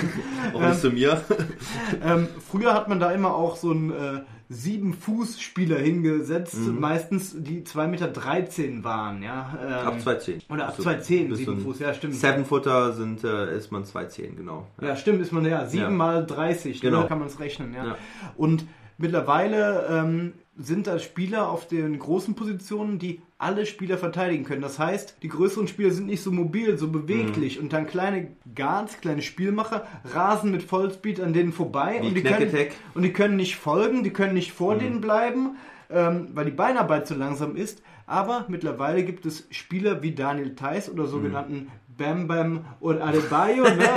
[0.53, 1.21] Auch nicht zu mir.
[2.03, 3.91] ähm, früher hat man da immer auch so ein...
[3.91, 6.79] Äh, sieben Fuß Spieler hingesetzt, mhm.
[6.79, 9.57] meistens die 2,13 Meter waren, ja.
[9.61, 10.41] Ähm, ab 2,10.
[10.49, 12.15] Oder ab also 2,10, sieben Fuß, ja stimmt.
[12.15, 14.67] Seven Footer sind, äh, ist man 2,10, genau.
[14.81, 14.89] Ja.
[14.89, 14.95] ja.
[14.95, 15.89] stimmt, ist man ja 7 ja.
[15.89, 17.01] mal 30, genau.
[17.01, 17.85] Ne, kann man es rechnen, ja.
[17.85, 17.97] ja.
[18.37, 18.65] Und
[18.97, 24.61] mittlerweile ähm, sind da Spieler auf den großen Positionen, die alle Spieler verteidigen können.
[24.61, 27.63] Das heißt, die größeren Spieler sind nicht so mobil, so beweglich mhm.
[27.63, 32.51] und dann kleine Guards, kleine Spielmacher rasen mit Vollspeed an denen vorbei und die, können,
[32.95, 34.79] und die können nicht folgen, die können nicht vor mhm.
[34.79, 35.57] denen bleiben,
[35.91, 37.83] ähm, weil die Beinarbeit zu langsam ist.
[38.07, 41.67] Aber mittlerweile gibt es Spieler wie Daniel Theiss oder sogenannten mhm.
[41.97, 43.89] Bam Bam und Adebayo, ne?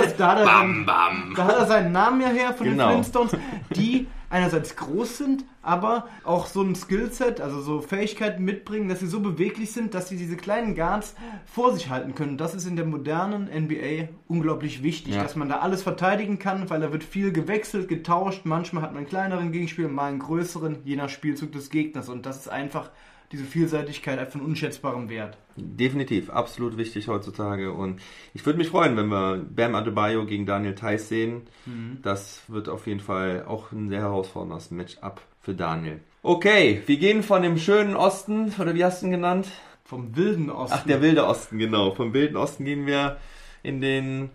[0.85, 1.33] Bam.
[1.35, 2.87] da hat er seinen Namen ja her von genau.
[2.87, 3.37] den Flintstones,
[3.75, 9.07] die einerseits groß sind, aber auch so ein Skillset, also so Fähigkeiten mitbringen, dass sie
[9.07, 11.15] so beweglich sind, dass sie diese kleinen Guards
[11.45, 12.37] vor sich halten können.
[12.37, 15.23] Das ist in der modernen NBA unglaublich wichtig, ja.
[15.23, 18.45] dass man da alles verteidigen kann, weil da wird viel gewechselt, getauscht.
[18.45, 22.09] Manchmal hat man einen kleineren Gegenspieler, mal einen größeren, je nach Spielzug des Gegners.
[22.09, 22.89] Und das ist einfach
[23.31, 25.37] diese Vielseitigkeit einfach von unschätzbarem Wert.
[25.55, 27.71] Definitiv, absolut wichtig heutzutage.
[27.71, 28.01] Und
[28.33, 31.43] ich würde mich freuen, wenn wir Bam Adebayo gegen Daniel Theiss sehen.
[31.65, 31.99] Mhm.
[32.01, 35.99] Das wird auf jeden Fall auch ein sehr herausforderndes Matchup für Daniel.
[36.23, 39.47] Okay, wir gehen von dem schönen Osten, oder wie hast du ihn genannt?
[39.83, 40.77] Vom wilden Osten.
[40.79, 41.93] Ach, der wilde Osten, genau.
[41.95, 43.17] Vom wilden Osten gehen wir
[43.63, 44.29] in den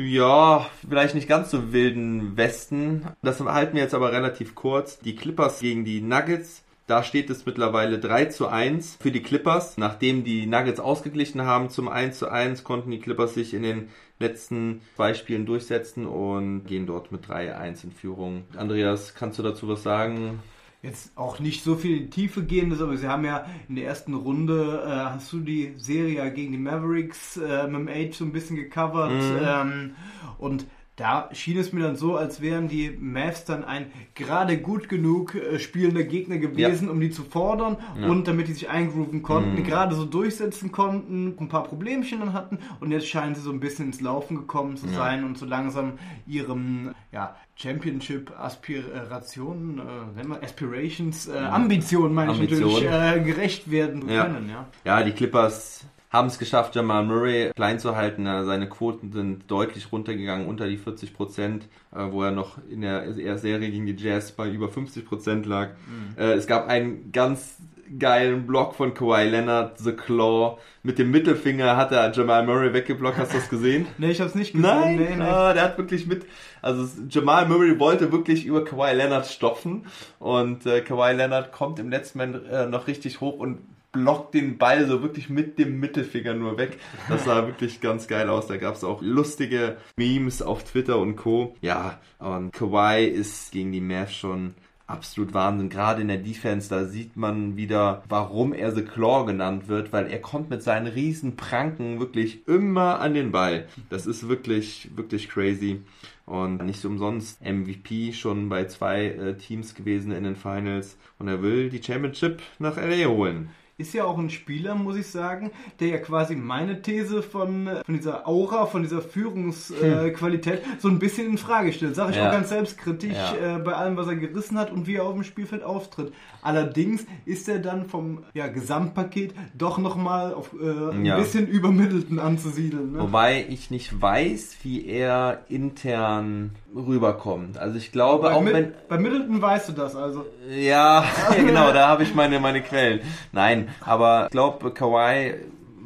[0.00, 3.04] ja, vielleicht nicht ganz so wilden Westen.
[3.20, 5.00] Das halten wir jetzt aber relativ kurz.
[5.00, 6.62] Die Clippers gegen die Nuggets.
[6.88, 9.76] Da steht es mittlerweile 3 zu 1 für die Clippers.
[9.76, 13.88] Nachdem die Nuggets ausgeglichen haben zum 1 zu 1, konnten die Clippers sich in den
[14.18, 18.44] letzten zwei Spielen durchsetzen und gehen dort mit 3-1 in Führung.
[18.56, 20.38] Andreas, kannst du dazu was sagen?
[20.80, 23.84] Jetzt auch nicht so viel in die Tiefe gehendes, aber sie haben ja in der
[23.84, 28.24] ersten Runde, äh, hast du die Serie gegen die Mavericks äh, mit dem Age so
[28.24, 29.10] ein bisschen gecovert.
[29.10, 29.38] Mhm.
[29.42, 29.96] Ähm,
[30.38, 30.66] und
[30.98, 33.86] Da schien es mir dann so, als wären die Mavs dann ein
[34.16, 37.76] gerade gut genug äh, spielender Gegner gewesen, um die zu fordern
[38.08, 42.32] und damit die sich eingrooven konnten, die gerade so durchsetzen konnten, ein paar Problemchen dann
[42.32, 45.46] hatten und jetzt scheinen sie so ein bisschen ins Laufen gekommen zu sein und so
[45.46, 45.92] langsam
[46.26, 54.24] ihrem ja, Championship-Aspirationen, äh, Aspirations, äh, Ambitionen meine ich natürlich, äh, gerecht werden Ja.
[54.24, 54.50] können.
[54.50, 54.66] Ja.
[54.84, 58.24] Ja, die Clippers haben es geschafft, Jamal Murray klein zu halten.
[58.24, 63.02] Seine Quoten sind deutlich runtergegangen, unter die 40 Prozent, äh, wo er noch in der
[63.04, 65.70] ersten Serie gegen die Jazz bei über 50 Prozent lag.
[66.16, 67.58] Äh, Es gab einen ganz
[67.98, 70.58] geilen Block von Kawhi Leonard, The Claw.
[70.82, 73.16] Mit dem Mittelfinger hat er Jamal Murray weggeblockt.
[73.16, 73.86] Hast du das gesehen?
[73.98, 74.68] Nee, ich hab's nicht gesehen.
[74.68, 75.22] Nein, nee, nee.
[75.22, 76.26] Ah, der hat wirklich mit,
[76.60, 79.86] also Jamal Murray wollte wirklich über Kawhi Leonard stopfen
[80.18, 83.58] und äh, Kawhi Leonard kommt im letzten Moment äh, noch richtig hoch und
[83.98, 86.78] blockt den Ball so wirklich mit dem Mittelfinger nur weg.
[87.08, 88.46] Das sah wirklich ganz geil aus.
[88.46, 91.56] Da gab es auch lustige Memes auf Twitter und Co.
[91.60, 94.54] Ja, und Kawhi ist gegen die Mavs schon
[94.86, 95.68] absolut Wahnsinn.
[95.68, 100.06] Gerade in der Defense, da sieht man wieder, warum er The Claw genannt wird, weil
[100.06, 103.66] er kommt mit seinen riesen Pranken wirklich immer an den Ball.
[103.90, 105.82] Das ist wirklich, wirklich crazy.
[106.24, 110.96] Und nicht so umsonst MVP schon bei zwei äh, Teams gewesen in den Finals.
[111.18, 113.50] Und er will die Championship nach LA holen.
[113.80, 117.84] Ist ja auch ein Spieler, muss ich sagen, der ja quasi meine These von, äh,
[117.84, 121.94] von dieser Aura, von dieser Führungsqualität äh, Qualität so ein bisschen in Frage stellt.
[121.94, 122.26] Sag ich Ja.
[122.26, 123.56] auch ganz selbstkritisch Ja.
[123.56, 126.12] äh, bei allem, was er gerissen hat und wie er auf dem Spielfeld auftritt.
[126.42, 131.16] Allerdings ist er dann vom ja, Gesamtpaket doch nochmal auf äh, ein Ja.
[131.16, 132.92] bisschen übermittelten anzusiedeln.
[132.92, 133.00] Ne?
[133.00, 137.58] Wobei ich nicht weiß, wie er intern rüberkommt.
[137.58, 138.72] Also ich glaube, Bei, auch Mid- wenn...
[138.88, 140.24] bei Middleton weißt du das also.
[140.50, 143.00] Ja, ja genau, da habe ich meine, meine Quellen.
[143.32, 145.34] Nein, aber ich glaube, Kawhi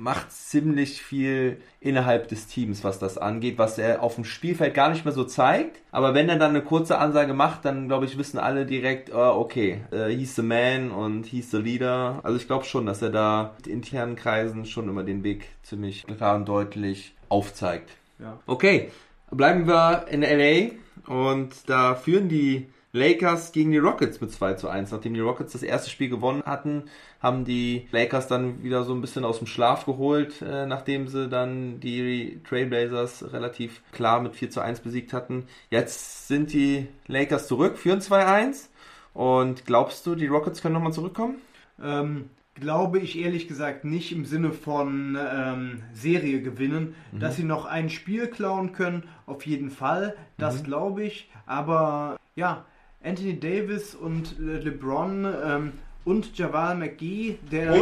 [0.02, 4.90] macht ziemlich viel innerhalb des Teams, was das angeht, was er auf dem Spielfeld gar
[4.90, 5.80] nicht mehr so zeigt.
[5.92, 9.30] Aber wenn er dann eine kurze Ansage macht, dann glaube ich, wissen alle direkt, ah,
[9.30, 12.18] okay, äh, he's the man und he's the leader.
[12.24, 16.04] Also ich glaube schon, dass er da mit internen Kreisen schon immer den Weg ziemlich
[16.04, 17.90] klar und deutlich aufzeigt.
[18.18, 18.40] Ja.
[18.46, 18.90] Okay,
[19.30, 20.72] bleiben wir in LA
[21.06, 24.90] und da führen die Lakers gegen die Rockets mit 2 zu 1.
[24.90, 26.84] Nachdem die Rockets das erste Spiel gewonnen hatten,
[27.20, 31.28] haben die Lakers dann wieder so ein bisschen aus dem Schlaf geholt, äh, nachdem sie
[31.28, 35.44] dann die Trailblazers relativ klar mit 4 zu 1 besiegt hatten.
[35.70, 38.68] Jetzt sind die Lakers zurück, führen 2-1.
[39.14, 41.36] Und glaubst du, die Rockets können nochmal zurückkommen?
[41.82, 46.94] Ähm, glaube ich ehrlich gesagt nicht im Sinne von ähm, Serie gewinnen.
[47.12, 50.14] Dass sie noch ein Spiel klauen können, auf jeden Fall.
[50.36, 51.30] Das glaube ich.
[51.46, 52.64] Aber ja,
[53.04, 55.72] Anthony Davis und Le LeBron ähm,
[56.04, 57.72] und Javal McGee, der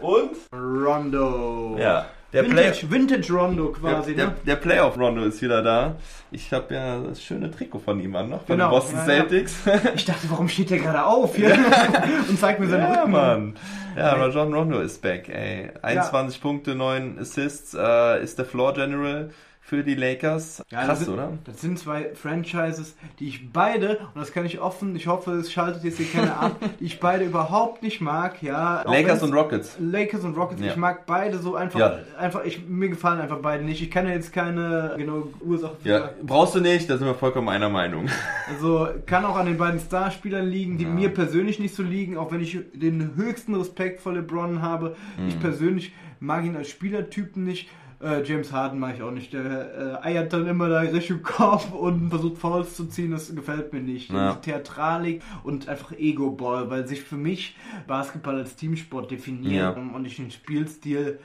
[0.00, 0.26] Und?
[0.52, 1.76] Rondo.
[1.78, 4.34] Ja, der Play Vintage, Vintage Rondo quasi, der, ne?
[4.46, 5.96] der, der Playoff-Rondo ist wieder da.
[6.30, 9.00] Ich habe ja das schöne Trikot von ihm an, noch von Genau, den Boston ja,
[9.00, 9.06] ja.
[9.06, 9.56] Celtics.
[9.96, 11.58] Ich dachte, warum steht der gerade auf hier
[12.28, 13.10] und zeigt mir seinen ja, Rücken?
[13.10, 13.56] Mann.
[13.96, 15.70] Ja, Rajon Rondo ist back, ey.
[15.82, 19.30] 21 Punkte, 9 Assists, äh, ist der Floor General
[19.70, 20.64] für die Lakers.
[20.68, 21.38] Ja, das Krass, sind, oder?
[21.44, 25.52] Das sind zwei Franchises, die ich beide, und das kann ich offen, ich hoffe, es
[25.52, 28.82] schaltet jetzt hier keiner ab, die ich beide überhaupt nicht mag, ja.
[28.84, 29.76] Lakers und Rockets.
[29.78, 30.72] Lakers und Rockets, Ja.
[30.72, 31.98] ich mag beide so einfach, Ja.
[32.18, 33.80] einfach, ich, mir gefallen einfach beide nicht.
[33.80, 37.14] Ich kann ja jetzt keine genaue Ursache für Ja, brauchst du nicht, da sind wir
[37.14, 38.06] vollkommen einer Meinung.
[38.52, 42.32] Also kann auch an den beiden Starspielern liegen, die mir persönlich nicht so liegen, auch
[42.32, 44.96] wenn ich den höchsten Respekt vor LeBron habe.
[45.28, 45.40] Ich Mhm.
[45.40, 47.68] persönlich mag ihn als Spielertypen nicht.
[48.02, 49.32] Äh, James Harden mag ich auch nicht.
[49.32, 53.10] Der äh, eiert dann immer da Richtung Kopf und versucht Fouls zu ziehen.
[53.10, 54.10] Das gefällt mir nicht.
[54.10, 54.30] Ja.
[54.30, 59.82] Diese Theatralik und einfach Ego-Ball, weil sich für mich Basketball als Teamsport definiert Ja.
[59.94, 61.18] und ich den Spielstil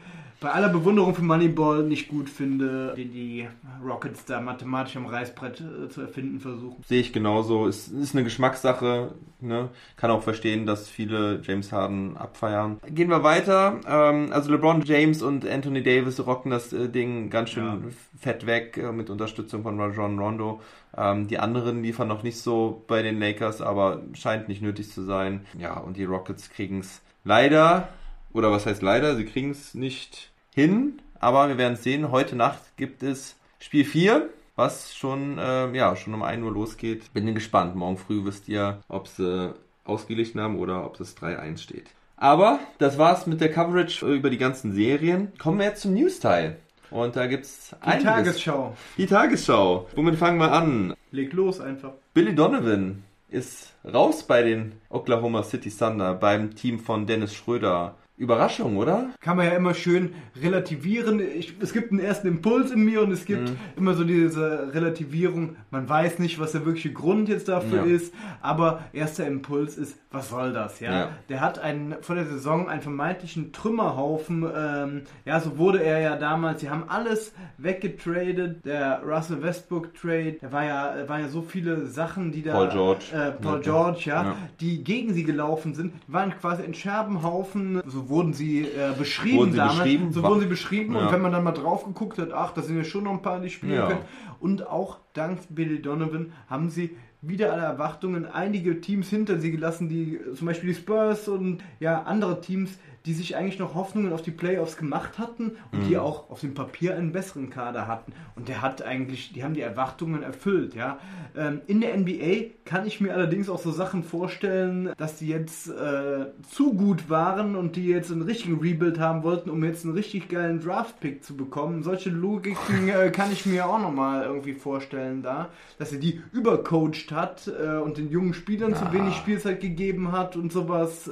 [0.45, 3.47] bei aller Bewunderung für Moneyball nicht gut finde, den die
[3.83, 6.83] Rockets da mathematisch am Reißbrett äh, zu erfinden versuchen.
[6.87, 7.65] Sehe ich genauso.
[7.65, 9.15] Es ist eine Geschmackssache.
[9.41, 9.69] Ne?
[9.97, 12.77] Kann auch verstehen, dass viele James Harden abfeiern.
[12.87, 13.79] Gehen wir weiter.
[13.87, 17.79] Ähm, also LeBron James und Anthony Davis rocken das äh, Ding ganz schön Ja.
[18.19, 20.61] fett weg äh, mit Unterstützung von Rajon Rondo.
[20.95, 25.01] Ähm, die anderen liefern noch nicht so bei den Lakers, aber scheint nicht nötig zu
[25.05, 25.43] sein.
[25.57, 27.89] Ja, und die Rockets kriegen es leider,
[28.31, 32.09] oder was heißt leider, sie kriegen es nicht hin, aber wir werden sehen.
[32.11, 37.13] Heute Nacht gibt es Spiel 4 was schon, äh, ja, schon um 1 Uhr losgeht.
[37.13, 37.75] Bin gespannt.
[37.75, 39.53] Morgen früh wisst ihr, ob sie
[39.83, 41.89] ausgeglichen haben oder ob es 3-1 steht.
[42.17, 45.33] Aber das war's mit der Coverage über die ganzen Serien.
[45.37, 46.57] Kommen wir jetzt zum News-Teil.
[46.89, 48.05] Und da gibt's Die einiges.
[48.05, 48.77] Tagesschau.
[48.97, 49.89] Die Tagesschau.
[49.95, 50.93] Womit fangen wir an?
[51.11, 51.91] Leg los einfach.
[52.13, 57.95] Billy Donovan ist raus bei den Oklahoma City Thunder, beim Team von Dennis Schröder.
[58.17, 59.09] Überraschung, oder?
[59.19, 61.19] kann man ja immer schön relativieren.
[61.19, 63.55] Ich, es gibt einen ersten Impuls in mir und es gibt Mhm.
[63.75, 65.57] immer so diese Relativierung.
[65.71, 67.95] Man weiß nicht, was der wirkliche Grund jetzt dafür Ja.
[67.95, 70.79] ist, aber erster Impuls ist, was soll das?
[70.79, 71.09] Ja, Ja.
[71.27, 74.45] der hat einen vor der Saison einen vermeintlichen Trümmerhaufen.
[74.55, 76.61] Ähm, ja, so wurde er ja damals.
[76.61, 78.65] Sie haben alles weggetradet.
[78.65, 82.53] Der Russell Westbrook Trade, da war ja, da waren ja so viele Sachen, die da
[82.53, 83.05] Paul George.
[83.13, 83.61] äh, Paul Ja.
[83.61, 87.81] George, ja, die gegen sie gelaufen sind, die waren quasi ein Scherbenhaufen.
[87.85, 89.77] So wurden sie äh, beschrieben Wurden sie damals.
[89.79, 90.11] beschrieben?
[90.13, 91.01] So wurden sie beschrieben Ja.
[91.07, 93.21] und wenn man dann mal drauf geguckt hat, ach, da sind ja schon noch ein
[93.21, 93.87] paar, die spielen Ja.
[93.87, 94.01] können.
[94.39, 99.89] Und auch dank Billy Donovan haben sie wieder alle Erwartungen einige Teams hinter sie gelassen,
[99.89, 104.21] die zum Beispiel die Spurs und ja andere Teams, die sich eigentlich noch Hoffnungen auf
[104.21, 105.87] die Playoffs gemacht hatten und Mhm.
[105.87, 108.13] die auch auf dem Papier einen besseren Kader hatten.
[108.35, 110.97] Und der hat eigentlich, die haben die Erwartungen erfüllt, ja.
[111.37, 115.67] Ähm, in der NBA kann ich mir allerdings auch so Sachen vorstellen, dass die jetzt
[115.69, 119.93] äh, zu gut waren und die jetzt einen richtigen Rebuild haben wollten, um jetzt einen
[119.93, 121.83] richtig geilen Draft-Pick zu bekommen.
[121.83, 127.11] Solche Logiken äh, kann ich mir auch nochmal irgendwie vorstellen da, dass er die übercoacht
[127.11, 128.93] hat äh, und den jungen Spielern zu Ah.
[128.93, 131.07] wenig Spielzeit gegeben hat und sowas.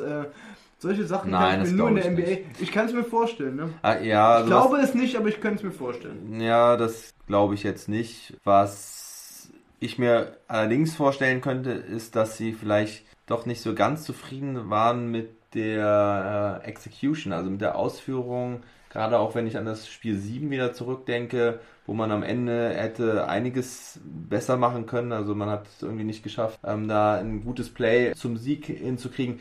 [0.84, 2.50] Solche Sachen Nein, kann ich mir nur in der ich NBA.
[2.60, 3.70] Ich kann es mir vorstellen, ne?
[3.84, 6.42] Ah, ja, Ich glaube es nicht, aber ich könnte es mir vorstellen.
[6.42, 8.34] Ja, das glaube ich jetzt nicht.
[8.44, 14.70] Was ich mir allerdings vorstellen könnte, ist, dass sie vielleicht doch nicht so ganz zufrieden
[14.70, 18.64] waren mit der äh, Execution, also mit der Ausführung.
[18.90, 23.30] Gerade auch wenn ich an das Spiel 7 wieder zurückdenke, wo man am Ende hätte
[23.30, 25.14] einiges besser machen können.
[25.14, 29.40] Also man hat es irgendwie nicht geschafft, ähm, da ein gutes Play zum Sieg hinzukriegen.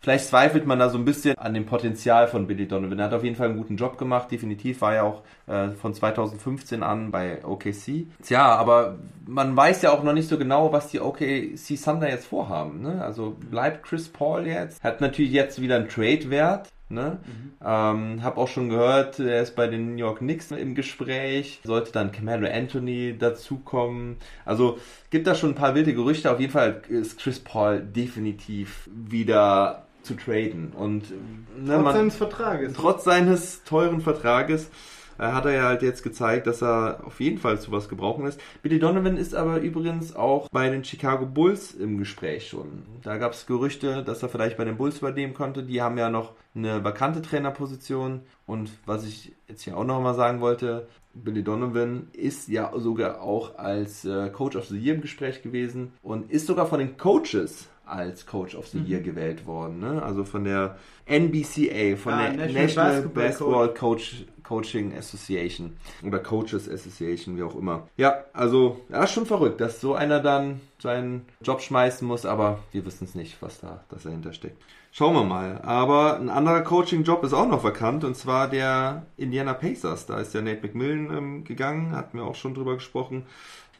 [0.00, 2.98] Vielleicht zweifelt man da so ein bisschen an dem Potenzial von Billy Donovan.
[2.98, 5.92] Er hat auf jeden Fall einen guten Job gemacht, definitiv war ja auch äh, von
[5.92, 8.06] 2015 an bei OKC.
[8.22, 12.26] Tja, aber man weiß ja auch noch nicht so genau, was die OKC Thunder jetzt
[12.26, 12.80] vorhaben.
[12.80, 13.02] Ne?
[13.02, 16.68] Also bleibt Chris Paul jetzt, hat natürlich jetzt wieder einen Trade-Wert.
[16.90, 17.18] Ne?
[17.62, 21.60] Ähm, hab auch schon gehört, er ist bei den New York Knicks im Gespräch.
[21.64, 24.16] Sollte dann Camelo Anthony dazukommen.
[24.46, 24.78] Also
[25.10, 26.30] gibt da schon ein paar wilde Gerüchte.
[26.30, 30.72] Auf jeden Fall ist Chris Paul definitiv wieder zu traden.
[30.72, 31.10] Und
[31.56, 32.72] ne, Trotz man, seines Vertrages.
[32.72, 34.70] trotz seines teuren Vertrages
[35.18, 38.26] äh, hat er ja halt jetzt gezeigt, dass er auf jeden Fall zu was gebrauchen
[38.26, 38.40] ist.
[38.62, 42.82] Billy Donovan ist aber übrigens auch bei den Chicago Bulls im Gespräch schon.
[43.02, 45.62] Da gab es Gerüchte, dass er vielleicht bei den Bulls übernehmen konnte.
[45.62, 48.22] Die haben ja noch eine vakante Trainerposition.
[48.46, 53.22] Und was ich jetzt hier auch noch mal sagen wollte, Billy Donovan ist ja sogar
[53.22, 56.96] auch als äh, Coach of the Year im Gespräch gewesen und ist sogar von den
[56.96, 59.80] Coaches als Coach of the Year gewählt worden.
[59.80, 60.02] Ne?
[60.02, 60.76] Also von der
[61.06, 67.42] NBCA, von Ah, der National National, Basketball Basketball Coach, Coaching Association oder Coaches Association, wie
[67.42, 67.88] auch immer.
[67.96, 72.60] Ja, also, ja, ist schon verrückt, dass so einer dann seinen Job schmeißen muss, aber
[72.72, 74.62] wir wissen es nicht, was da das dahinter steckt.
[74.90, 75.60] Schauen wir mal.
[75.62, 80.06] Aber ein anderer Coaching-Job ist auch noch vakant und zwar der Indiana Pacers.
[80.06, 83.26] Da ist ja Nate McMillan ähm, gegangen, hatten wir auch schon drüber gesprochen.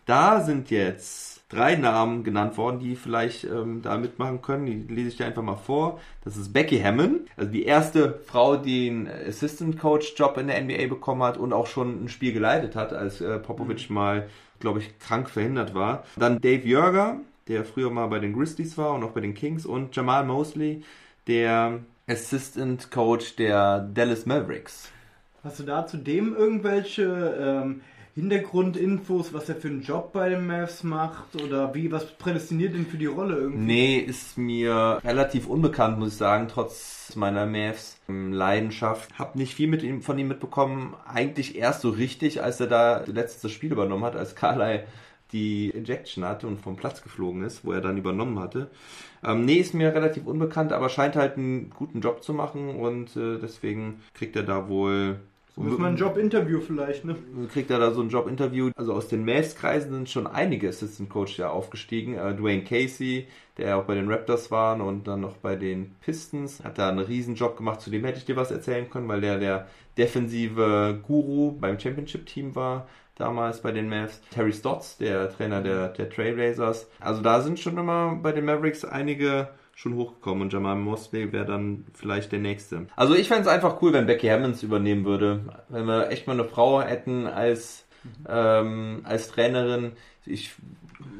[0.05, 4.67] Da sind jetzt drei Namen genannt worden, die vielleicht ähm, da mitmachen können.
[4.67, 6.01] Die lese ich dir einfach mal vor.
[6.25, 10.61] Das ist Becky Hammond, also die erste Frau, die einen Assistant Coach Job in der
[10.63, 14.29] NBA bekommen hat und auch schon ein Spiel geleitet hat, als äh, Popovic mal,
[14.61, 16.05] glaube ich, krank verhindert war.
[16.17, 19.65] Dann Dave Jörger, der früher mal bei den Grizzlies war und auch bei den Kings
[19.65, 20.83] und Jamal Mosley,
[21.27, 24.91] der Assistant Coach der Dallas Mavericks.
[25.45, 27.81] Hast du da zudem irgendwelche ähm,
[28.19, 32.85] Hintergrundinfos, was er für einen Job bei den Mavs macht oder wie, was prädestiniert ihn
[32.85, 33.65] für die Rolle irgendwie?
[33.65, 39.17] Nee, ist mir relativ unbekannt, muss ich sagen, trotz meiner Mavs-Leidenschaft.
[39.21, 40.97] Hab nicht viel mit ihm, von ihm mitbekommen.
[41.07, 44.81] Eigentlich erst so richtig, als er da letztes Spiel übernommen hat, als Carly
[45.31, 48.69] die Injection hatte und vom Platz geflogen ist, wo er dann übernommen hatte.
[49.25, 53.15] Ähm, nee, ist mir relativ unbekannt, aber scheint halt einen guten Job zu machen und
[53.17, 55.21] äh, deswegen kriegt er da wohl
[55.59, 57.17] Muss man ein Jobinterview vielleicht, ne?
[57.53, 58.71] kriegt er da so ein Jobinterview.
[58.77, 62.15] Also aus den Mavs-Kreisen sind schon einige Assistant Coach ja aufgestiegen.
[62.15, 66.63] Äh, Dwayne Casey, der auch bei den Raptors war und dann noch bei den Pistons,
[66.63, 67.81] hat da einen riesen Job gemacht.
[67.81, 72.55] Zu dem hätte ich dir was erzählen können, weil der der defensive Guru beim Championship-Team
[72.55, 72.87] war
[73.17, 74.21] damals bei den Mavs.
[74.31, 76.89] Terry Stotts, der Trainer der, der Trailblazers.
[77.01, 79.49] Also da sind schon immer bei den Mavericks einige
[79.79, 82.89] schon hochgekommen und Jamal Mosley wäre dann vielleicht der nächste.
[82.97, 85.45] Also ich fände es einfach cool, wenn Becky Hammonds übernehmen würde.
[85.69, 87.87] Wenn wir echt mal eine Frau hätten als,
[88.29, 89.93] ähm, als Trainerin.
[90.27, 90.53] Ich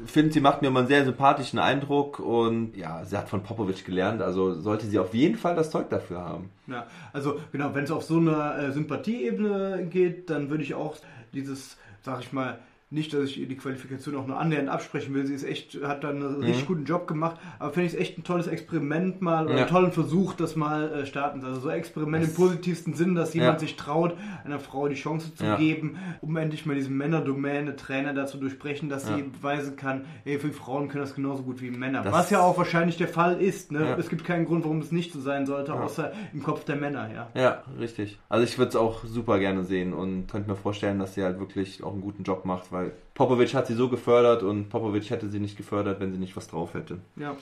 [0.05, 3.85] finde, sie macht mir immer einen sehr sympathischen Eindruck und ja, sie hat von Popovic
[3.85, 6.49] gelernt, also sollte sie auf jeden Fall das Zeug dafür haben.
[6.67, 10.97] Ja, also genau, wenn es auf so einer äh, Sympathieebene geht, dann würde ich auch
[11.33, 12.59] dieses, sag ich mal,
[12.91, 15.25] nicht, dass ich ihr die Qualifikation auch nur annähernd absprechen will.
[15.27, 17.39] Sie ist echt, hat da einen richtig guten Job gemacht.
[17.59, 19.59] Aber finde ich es echt ein tolles Experiment mal oder Ja.
[19.61, 21.43] einen tollen Versuch, das mal äh, starten.
[21.43, 23.59] Also so Experiment im positivsten Sinn, dass jemand Ja.
[23.59, 25.55] sich traut, einer Frau die Chance zu Ja.
[25.57, 30.51] geben, um endlich mal diese Männerdomäne Trainer dazu durchbrechen, dass sie beweisen kann, ey, für
[30.51, 32.01] Frauen können das genauso gut wie Männer.
[32.01, 33.71] Das- Was ja auch wahrscheinlich der Fall ist.
[33.71, 33.95] Ne?
[33.99, 37.09] Es gibt keinen Grund, warum es nicht so sein sollte, außer im Kopf der Männer.
[37.13, 37.29] Ja.
[37.39, 38.17] Ja, richtig.
[38.29, 41.39] Also ich würde es auch super gerne sehen und könnte mir vorstellen, dass sie halt
[41.39, 42.78] wirklich auch einen guten Job macht, weil
[43.13, 46.47] Popovic hat sie so gefördert und Popovic hätte sie nicht gefördert, wenn sie nicht was
[46.47, 46.99] drauf hätte.
[47.15, 47.35] Ja.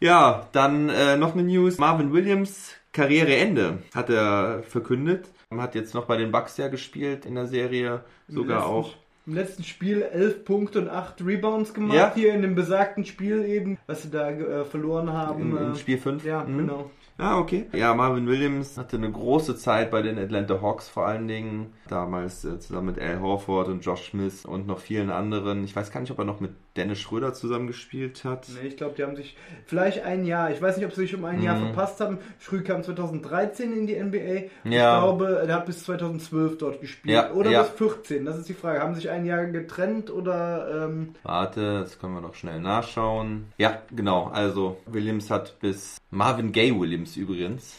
[0.00, 1.78] Ja, dann äh, noch eine News.
[1.78, 5.26] Marvin Williams Karriereende hat er verkündet.
[5.56, 8.94] Hat jetzt noch bei den Bucks ja gespielt in der Serie, sogar letzten- auch.
[9.26, 11.96] Im letzten Spiel 11 Punkte und 8 Rebounds gemacht.
[11.96, 12.12] Ja.
[12.14, 15.40] Hier in dem besagten Spiel eben, was sie da äh, verloren haben.
[15.40, 16.24] Im, im äh, Spiel 5.
[16.24, 16.90] Ja, genau.
[17.18, 17.66] Ah, okay.
[17.72, 21.72] Ja, Marvin Williams hatte eine große Zeit bei den Atlanta Hawks vor allen Dingen.
[21.88, 25.64] Damals äh, zusammen mit Al Horford und Josh Smith und noch vielen anderen.
[25.64, 28.46] Ich weiß gar nicht, ob er noch mit Dennis Schröder zusammengespielt hat.
[28.60, 31.14] Nee, ich glaube, die haben sich vielleicht ein Jahr, ich weiß nicht, ob sie sich
[31.14, 31.72] um ein Jahr Mhm.
[31.72, 32.18] verpasst haben.
[32.38, 34.46] Schröder kam 2013 in die NBA.
[34.64, 35.00] Ich Ja.
[35.00, 37.14] glaube, er hat bis 2012 dort gespielt.
[37.14, 37.62] Ja, oder ja.
[37.62, 38.80] bis 14, das ist die Frage.
[38.80, 40.86] Haben sich ein Jahr getrennt oder...
[40.86, 43.46] Ähm, Warte, das können wir doch schnell nachschauen.
[43.58, 44.30] Ja, genau.
[44.32, 47.74] Also Williams hat bis Marvin Gaye Williams übrigens.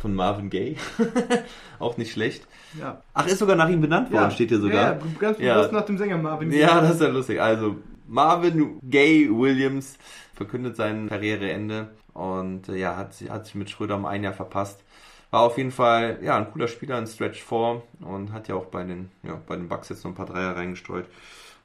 [0.00, 0.76] Von Marvin Gaye.
[1.78, 2.46] auch nicht schlecht.
[2.78, 3.00] ja.
[3.14, 4.92] Ach, ist sogar nach ihm benannt worden, steht hier sogar.
[4.94, 6.50] Ja, ganz bewusst nach dem Sänger Marvin.
[6.52, 7.40] Ja, das ist ja lustig.
[7.40, 7.76] Also,
[8.06, 9.98] Marvin Gay Williams
[10.34, 14.82] verkündet sein Karriereende und äh, ja, hat, hat sich mit Schröder um ein Jahr verpasst.
[15.30, 18.66] War auf jeden Fall ja, ein cooler Spieler in Stretch 4 und hat ja auch
[18.66, 21.06] bei den, ja, bei den Bucks jetzt noch ein paar Dreier reingestreut.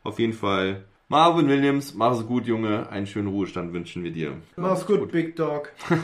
[0.03, 2.89] Auf jeden Fall Marvin Williams, mach's gut, Junge.
[2.89, 4.37] Einen schönen Ruhestand wünschen wir dir.
[4.55, 5.73] Mach's gut, Big Dog.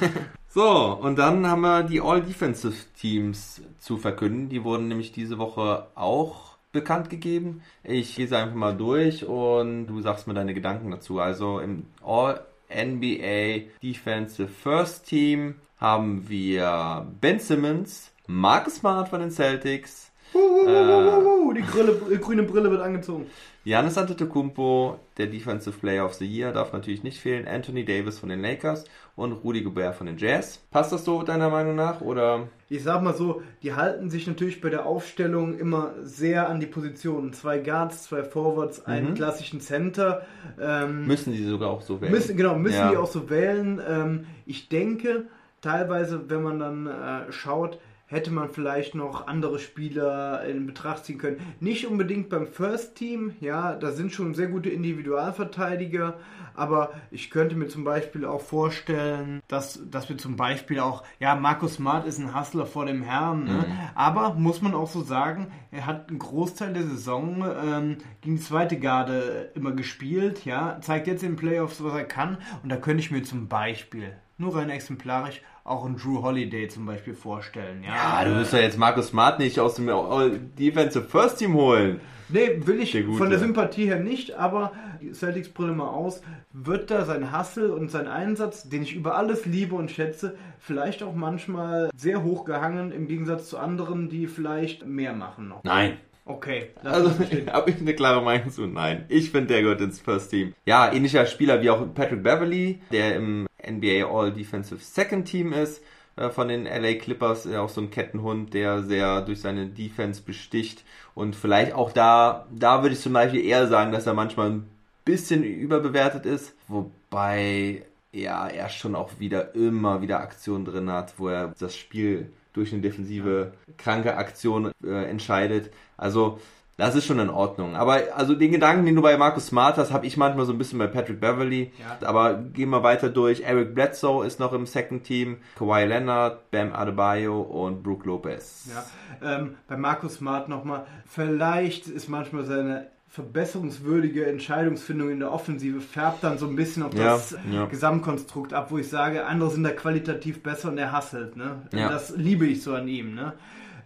[0.49, 4.49] So, und dann haben wir die All-Defensive Teams zu verkünden.
[4.49, 7.61] Die wurden nämlich diese Woche auch bekannt gegeben.
[7.84, 11.19] Ich gehe sie einfach mal durch und du sagst mir deine Gedanken dazu.
[11.19, 20.07] Also im All-NBA Defensive First Team haben wir Ben Simmons, Marcus Smart von den Celtics,
[20.34, 23.28] Uh, uh, uh, die Grille, äh, grüne Brille wird angezogen.
[23.63, 27.47] Giannis Antetokounmpo, der Defensive Player of the Year, darf natürlich nicht fehlen.
[27.47, 30.61] Anthony Davis von den Lakers und Rudy Gobert von den Jazz.
[30.71, 32.47] Passt das so deiner Meinung nach oder?
[32.69, 36.65] Ich sag mal so, die halten sich natürlich bei der Aufstellung immer sehr an die
[36.65, 37.34] Positionen.
[37.34, 40.25] Zwei Guards, zwei Forwards, einen klassischen Center.
[40.61, 42.11] Ähm, Müssen die sogar auch so wählen?
[42.11, 42.91] müssen, genau, müssen Ja.
[42.91, 43.82] die auch so wählen.
[43.86, 45.25] Ähm, ich denke,
[45.61, 51.18] teilweise, wenn man dann äh, schaut, hätte man vielleicht noch andere Spieler in Betracht ziehen
[51.18, 51.41] können.
[51.60, 56.16] Nicht unbedingt beim First Team, ja, da sind schon sehr gute Individualverteidiger,
[56.55, 61.36] aber ich könnte mir zum Beispiel auch vorstellen, dass, dass wir zum Beispiel auch, ja,
[61.36, 63.66] Markus Smart ist ein Hustler vor dem Herrn, ne?
[63.93, 68.41] aber muss man auch so sagen, er hat einen Großteil der Saison ähm, gegen die
[68.41, 72.78] zweite Garde immer gespielt, ja, zeigt jetzt in den Playoffs, was er kann und da
[72.78, 77.84] könnte ich mir zum Beispiel, nur rein exemplarisch, auch einen Drew Holiday zum Beispiel vorstellen,
[77.84, 77.91] ja.
[77.93, 81.99] Ah, du wirst ja jetzt Markus Smart nicht aus dem All- Defensive First Team holen.
[82.30, 84.74] Nee, will ich Der von der Sympathie her nicht, aber
[85.13, 89.45] Celtics Brille mal aus, wird da sein Hustle und sein Einsatz, den ich über alles
[89.45, 94.86] liebe und schätze, vielleicht auch manchmal sehr hoch gehangen im Gegensatz zu anderen, die vielleicht
[94.86, 95.63] mehr machen noch.
[95.63, 95.97] Nein.
[96.28, 97.09] Okay, Also
[97.51, 98.67] habe ich eine klare Meinung zu.
[98.67, 100.53] Nein, ich finde, der gehört ins First Team.
[100.65, 105.82] Ja, ähnlicher Spieler wie auch Patrick Beverly, der im NBA All Defensive Second Team ist
[106.17, 110.21] äh, von den LA Clippers, äh, auch so ein Kettenhund, der sehr durch seine Defense
[110.21, 110.84] besticht
[111.15, 114.69] und vielleicht auch da, da würde ich zum Beispiel eher sagen, dass er manchmal ein
[115.05, 121.30] bisschen überbewertet ist, wobei ja, er schon auch wieder immer wieder Aktionen drin hat, wo
[121.30, 125.72] er das Spiel durch eine defensive, kranke Aktion äh, entscheidet.
[125.95, 126.39] Also,
[126.78, 127.76] das ist schon in Ordnung.
[127.76, 130.60] Aber also den Gedanken, den du bei Markus Smart hast, habe ich manchmal so ein
[130.60, 131.72] bisschen bei Patrick Beverly.
[131.80, 132.08] Ja.
[132.08, 133.41] Aber gehen wir weiter durch.
[133.41, 135.38] Eric Bledsoe ist noch im Second Team.
[135.58, 138.70] Kawhi Leonard, Bam Adebayo und Brook Lopez.
[138.72, 145.82] Ja, ähm, bei Markus Smart nochmal, vielleicht ist manchmal seine verbesserungswürdige Entscheidungsfindung in der Offensive
[145.82, 147.66] färbt dann so ein bisschen auf Ja, das ja.
[147.66, 151.36] Gesamtkonstrukt ab, wo ich sage, andere sind da qualitativ besser und er hasselt.
[151.38, 151.62] Ne?
[151.74, 151.89] Ja.
[151.89, 153.16] Das liebe ich so an ihm.
[153.16, 153.34] Ne?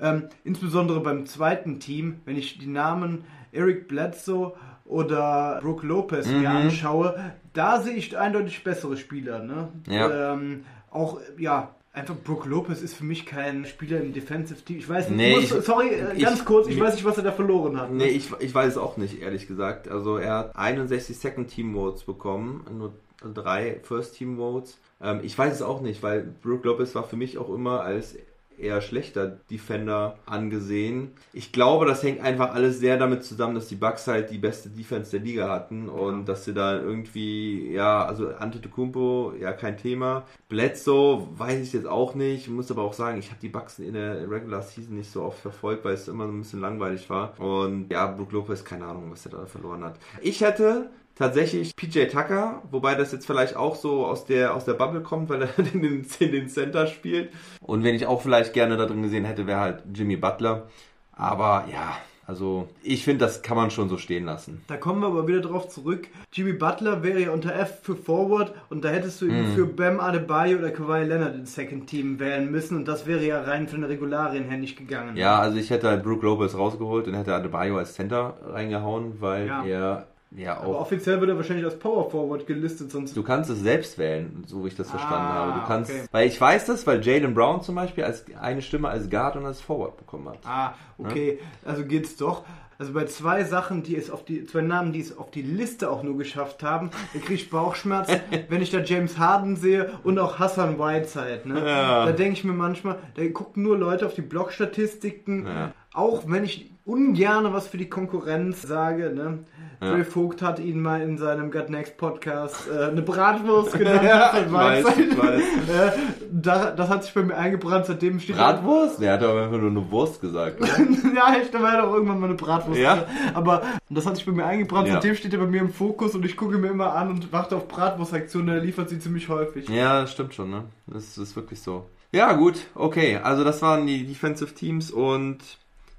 [0.02, 4.54] Ähm, insbesondere beim zweiten Team, wenn ich die Namen Eric Bledsoe
[4.86, 6.56] oder Brook Lopez mir Mhm.
[6.56, 9.44] anschaue, da sehe ich eindeutig bessere Spieler.
[9.44, 9.70] Ne?
[9.88, 10.34] Ja.
[10.34, 14.78] Ähm, auch, ja, einfach Brook Lopez ist für mich kein Spieler im Defensive Team.
[14.78, 16.96] Ich weiß nicht, Nee, ich muss, ich- sorry, äh, ich- ganz kurz, ich mir- weiß
[16.96, 17.92] nicht, was er da verloren hat.
[17.92, 17.98] ne?
[18.06, 19.88] Nee, ich, ich weiß es auch nicht, ehrlich gesagt.
[19.90, 22.94] Also er hat 61 Second Team Votes bekommen, nur
[23.34, 24.80] drei First Team Votes.
[25.02, 28.16] Ähm, ich weiß es auch nicht, weil Brook Lopez war für mich auch immer als
[28.62, 31.12] eher schlechter Defender angesehen.
[31.34, 34.70] Ich glaube, das hängt einfach alles sehr damit zusammen, dass die Bucks halt die beste
[34.70, 40.26] Defense der Liga hatten und dass sie da irgendwie, ja, also Antetokounmpo, ja, kein Thema.
[40.50, 43.94] Bledsoe weiß ich jetzt auch nicht, muss aber auch sagen, ich habe die Bucks in
[43.94, 47.40] der Regular Season nicht so oft verfolgt, weil es immer so ein bisschen langweilig war.
[47.40, 49.98] Und ja, Brook Lopez, keine Ahnung, was er da verloren hat.
[50.22, 50.90] Ich hätte
[51.22, 55.30] tatsächlich PJ Tucker, wobei das jetzt vielleicht auch so aus der, aus der Bubble kommt,
[55.30, 57.30] weil er in den, in den Center spielt.
[57.62, 60.68] Und wenn ich auch vielleicht gerne da drin gesehen hätte, wäre halt Jimmy Butler.
[61.14, 64.62] Aber ja, also ich finde, das kann man schon so stehen lassen.
[64.68, 66.08] Da kommen wir aber wieder drauf zurück.
[66.32, 69.54] Jimmy Butler wäre ja unter F für Forward und da hättest du ihn Mhm.
[69.54, 73.42] für Bam Adebayo oder Kawhi Leonard ins Second Team wählen müssen und das wäre ja
[73.42, 75.18] rein von den Regularien her nicht gegangen.
[75.18, 79.48] Ja, also ich hätte halt Brook Lopez rausgeholt und hätte Adebayo als Center reingehauen, weil
[79.48, 79.66] Ja.
[79.66, 83.50] er ja Aber auch offiziell wird er wahrscheinlich als Power Forward gelistet, sonst Du kannst
[83.50, 85.60] es selbst wählen, so wie ich das verstanden Ah, habe.
[85.62, 86.04] Du kannst, okay.
[86.12, 89.46] weil ich weiß das, weil Jalen Brown zum Beispiel als eine Stimme als Guard und
[89.46, 90.40] als Forward bekommen hat.
[90.46, 92.44] Ah, okay, also geht's doch.
[92.80, 95.92] Also bei zwei Sachen, die es auf die, zwei Namen, die es auf die Liste
[95.92, 98.20] auch nur geschafft haben, da kriege ich Bauchschmerzen,
[98.50, 101.42] wenn ich da James Harden sehe und auch Hassan Whiteside.
[101.46, 101.60] Ne?
[101.64, 102.08] Ja.
[102.08, 105.72] Da denke ich mir manchmal, da gucken nur Leute auf die Blogstatistiken, Ja.
[105.94, 109.12] auch wenn ich ungern was für die Konkurrenz sage.
[109.14, 109.40] Ne?
[109.82, 109.96] Ja.
[109.96, 114.02] Dre Vogt hat ihn mal in seinem Gut Next Podcast äh, eine Bratwurst genannt.
[114.04, 115.42] Ja, ich weiß, ich weiß.
[115.72, 115.92] Äh,
[116.32, 119.02] da, das hat sich bei mir eingebrannt, seitdem steht Bratwurst?
[119.02, 120.60] Der hat aber einfach nur eine Wurst gesagt.
[120.60, 120.70] oder?
[121.16, 122.80] ja, ich da war doch irgendwann mal eine Bratwurst.
[122.80, 123.06] Ja?
[123.34, 124.96] Aber das hat sich bei mir eingebrannt, Ja.
[124.96, 127.56] seitdem steht er bei mir im Fokus und ich gucke mir immer an und warte
[127.56, 129.70] auf Bratwurstaktionen, er liefert sie ziemlich häufig.
[129.70, 130.64] Ja, das stimmt schon, ne?
[130.88, 131.86] Das ist wirklich so.
[132.12, 133.20] Ja, gut, okay.
[133.24, 135.38] Also das waren die Defensive Teams und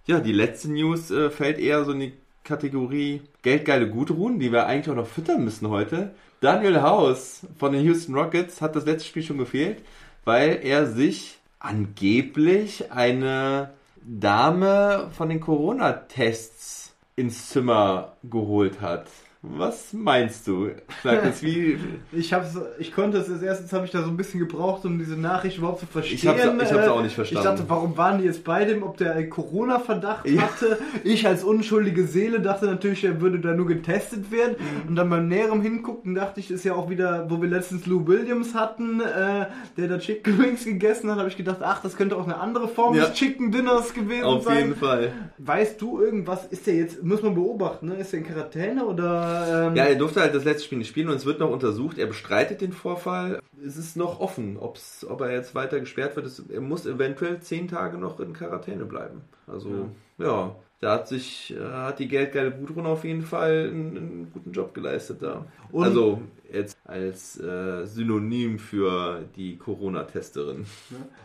[0.07, 2.13] ja, die letzte News äh, fällt eher so in die
[2.45, 6.15] Kategorie geldgeile Gutruhen, die wir eigentlich auch noch füttern müssen heute.
[6.41, 9.83] Daniel House von den Houston Rockets hat das letzte Spiel schon gefehlt,
[10.25, 13.71] weil er sich angeblich eine
[14.03, 19.07] Dame von den Corona-Tests ins Zimmer geholt hat.
[19.45, 20.69] Was meinst du?
[21.03, 21.77] Sag jetzt, wie,
[22.13, 25.01] Ich, hab's, ich konnte es als erstes, habe ich da so ein bisschen gebraucht, um
[25.01, 26.15] diese Nachricht überhaupt zu verstehen.
[26.15, 27.49] Ich hab's- ich hab's Äh, auch nicht verstanden.
[27.49, 30.43] Ich dachte, warum waren die jetzt bei dem, ob der Corona-Verdacht Ja.
[30.43, 30.79] hatte?
[31.03, 34.55] Ich als unschuldige Seele dachte natürlich, er würde da nur getestet werden.
[34.85, 34.89] Mhm.
[34.91, 38.07] Und dann beim näherem Hingucken dachte ich, ist ja auch wieder, wo wir letztens Lou
[38.07, 42.17] Williams hatten, äh, der da Chicken Wings gegessen hat, habe ich gedacht, ach, das könnte
[42.17, 43.07] auch eine andere Form Ja.
[43.07, 44.59] des Chicken Dinners gewesen auf sein.
[44.59, 45.11] jeden Fall.
[45.39, 46.47] Weißt du irgendwas?
[46.47, 47.97] Ist der jetzt, muss man beobachten, ne?
[47.97, 49.32] Ist der in Quarantäne oder?
[49.69, 51.99] Ähm, Ja, er durfte halt das letzte Spiel nicht spielen und es wird noch untersucht.
[51.99, 53.41] Er bestreitet den Vorfall.
[53.65, 56.27] Es ist noch offen, ob's, ob er jetzt weiter gesperrt wird.
[56.27, 59.23] Es, er muss eventuell zehn Tage noch in Quarantäne bleiben.
[59.47, 60.55] Also, ja.
[60.81, 64.75] Da hat sich, äh, hat die geldgeile Gudrun auf jeden Fall einen, einen guten Job
[64.75, 65.47] geleistet da.
[65.71, 66.21] Und- also,
[66.53, 70.67] jetzt als äh, Synonym für die Corona-Testerin.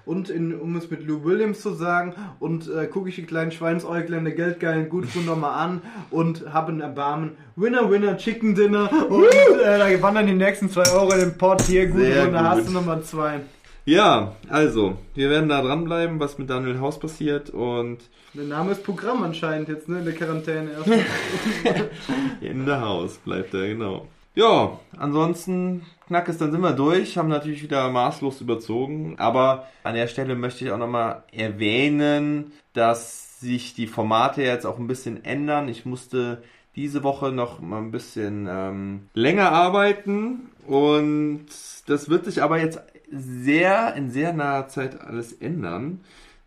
[0.06, 3.52] Und in, um es mit Lou Williams zu sagen, und äh, gucke ich die kleinen
[3.52, 5.82] Schweinsäuglein der geldgeilen Gudrun nochmal an
[6.12, 7.32] und habe ein Erbarmen.
[7.56, 8.90] Winner, Winner, Chicken Dinner.
[9.10, 11.64] Und äh, da wandern die nächsten zwei Euro in den Pot.
[11.64, 12.50] Hier, Sehr Gudrun, da gut.
[12.50, 13.42] hast du nochmal zwei.
[13.86, 18.00] Ja, also, wir werden da dranbleiben, was mit Daniel Haus passiert und
[18.34, 20.00] Der Name ist Programm anscheinend jetzt, ne?
[20.00, 20.88] In der Quarantäne erst.
[22.42, 24.06] In der Haus bleibt er, genau.
[24.38, 30.06] Ja, ansonsten, Knackes, dann sind wir durch, haben natürlich wieder maßlos überzogen, aber an der
[30.06, 35.68] Stelle möchte ich auch nochmal erwähnen, dass sich die Formate jetzt auch ein bisschen ändern.
[35.70, 36.44] Ich musste
[36.76, 41.48] diese Woche noch mal ein bisschen ähm, länger arbeiten und
[41.88, 42.80] das wird sich aber jetzt
[43.10, 46.02] sehr in sehr naher Zeit alles ändern.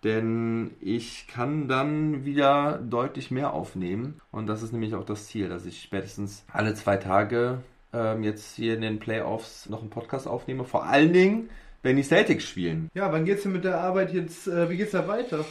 [0.05, 4.19] Denn ich kann dann wieder deutlich mehr aufnehmen.
[4.31, 7.59] Und das ist nämlich auch das Ziel, dass ich spätestens alle zwei Tage
[7.93, 10.65] ähm, jetzt hier in den Playoffs noch einen Podcast aufnehme.
[10.65, 11.51] Vor allen Dingen,
[11.83, 12.91] wenn die Celtics spielen.
[12.95, 14.47] ja, wann geht's denn mit der Arbeit jetzt?
[14.47, 15.45] Äh, wie geht's da weiter?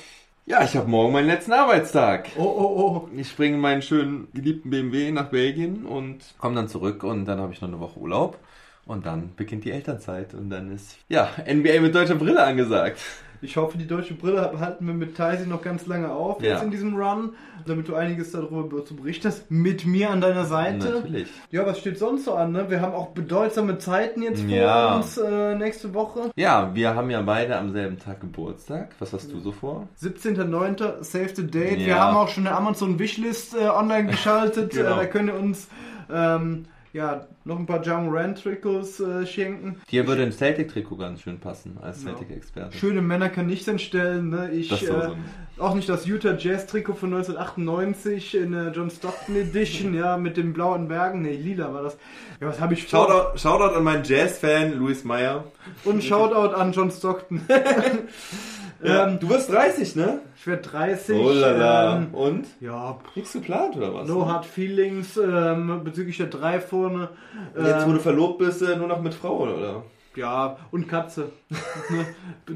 [0.45, 2.29] Ja, ich habe morgen meinen letzten Arbeitstag.
[2.35, 3.09] Oh, oh, oh.
[3.15, 7.39] Ich springe in meinen schönen geliebten BMW nach Belgien und komme dann zurück und dann
[7.39, 8.39] habe ich noch eine Woche Urlaub.
[8.85, 12.99] Und dann beginnt die Elternzeit und dann ist, ja, NBA mit deutscher Brille angesagt.
[13.41, 16.53] Ich hoffe, die deutsche Brille halten wir mit Tyson noch ganz lange auf Ja.
[16.53, 17.31] jetzt in diesem Run,
[17.65, 19.49] damit du einiges darüber zu berichten hast.
[19.49, 20.89] Mit mir an deiner Seite.
[20.89, 21.27] Natürlich.
[21.51, 22.51] Ja, was steht sonst so an?
[22.51, 22.69] Ne?
[22.69, 24.95] Wir haben auch bedeutsame Zeiten jetzt vor Ja.
[24.97, 26.31] uns äh, nächste Woche.
[26.35, 28.89] Ja, wir haben ja beide am selben Tag Geburtstag.
[28.99, 29.87] Was hast du so vor?
[30.01, 31.03] 17.09.
[31.03, 31.79] Save the Date.
[31.79, 31.99] Wir Ja.
[31.99, 34.71] haben auch schon eine Amazon Wishlist äh, online geschaltet.
[34.73, 34.93] Genau.
[34.95, 35.67] äh, da könnt ihr uns
[36.11, 39.79] ähm, ja, noch ein paar Jam Rand Trikots äh, schenken.
[39.91, 42.01] Dir würde ein Celtic-Trikot ganz schön passen, als.
[42.03, 42.75] Celtic-Experte.
[42.77, 44.29] Schöne Männer kann nichts entstellen.
[44.29, 44.51] Ne?
[44.51, 45.09] Ich, Das äh,
[45.59, 50.37] auch nicht das Utah Jazz Trikot von 1998 in der John Stockton Edition, ja, mit
[50.37, 51.21] den blauen Bergen.
[51.21, 51.97] Ne, lila war das.
[52.41, 53.07] Ja, was habe ich vor?
[53.07, 55.43] Shoutout, Shoutout an meinen Jazz-Fan Luis Meyer.
[55.85, 57.41] Und Shoutout an John Stockton.
[58.83, 60.19] Ähm, du wirst 30, ne?
[60.37, 61.17] ich werde 30.
[61.19, 61.97] Oh la la.
[61.97, 62.47] Ähm, Und?
[62.61, 64.07] ja, Nichts geplant oder was?
[64.07, 67.09] no hard feelings ähm, bezüglich der drei vorne.
[67.55, 69.83] Jetzt, wo Ähm, du verlobt bist, äh, nur noch mit Frau, oder?
[70.15, 71.31] Ja, und Katze.
[71.89, 72.05] Ne?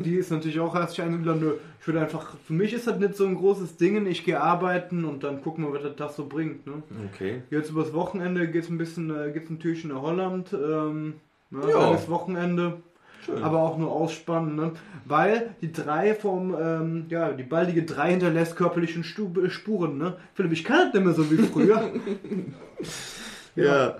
[0.03, 1.41] Die ist natürlich auch herzlich eingeladen.
[1.41, 4.05] Nö, Ich würde einfach, für mich ist das nicht so ein großes Ding.
[4.05, 6.65] Ich gehe arbeiten und dann gucken wir, was der Tag so bringt.
[6.67, 6.83] Ne?
[7.13, 7.41] Okay.
[7.51, 10.53] Jetzt übers Wochenende geht es ein bisschen, äh, geht's ein Türchen nach Holland.
[10.53, 11.15] Ähm,
[11.49, 12.09] ne, Ja.
[12.09, 12.77] Wochenende.
[13.25, 13.43] Schön.
[13.43, 14.71] Aber auch nur ausspannen, ne?
[15.05, 20.17] weil die drei vom, ähm, ja, die baldige drei hinterlässt körperlichen Stu Spuren, ne?
[20.33, 21.91] Philipp, ich kann das nicht mehr so wie früher.
[23.55, 23.97] Ja.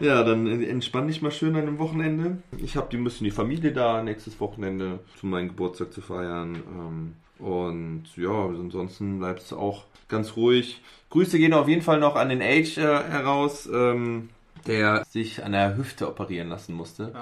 [0.00, 2.38] Ja, dann entspann dich mal schön an dem Wochenende.
[2.56, 6.54] Ich habe die müssen die Familie da nächstes Wochenende zu meinem Geburtstag zu feiern.
[6.54, 10.80] Ähm, und ja, ansonsten bleibt es auch ganz ruhig.
[11.10, 14.30] Grüße gehen auf jeden Fall noch an den Age äh, heraus, ähm,
[14.66, 17.12] der sich an der Hüfte operieren lassen musste.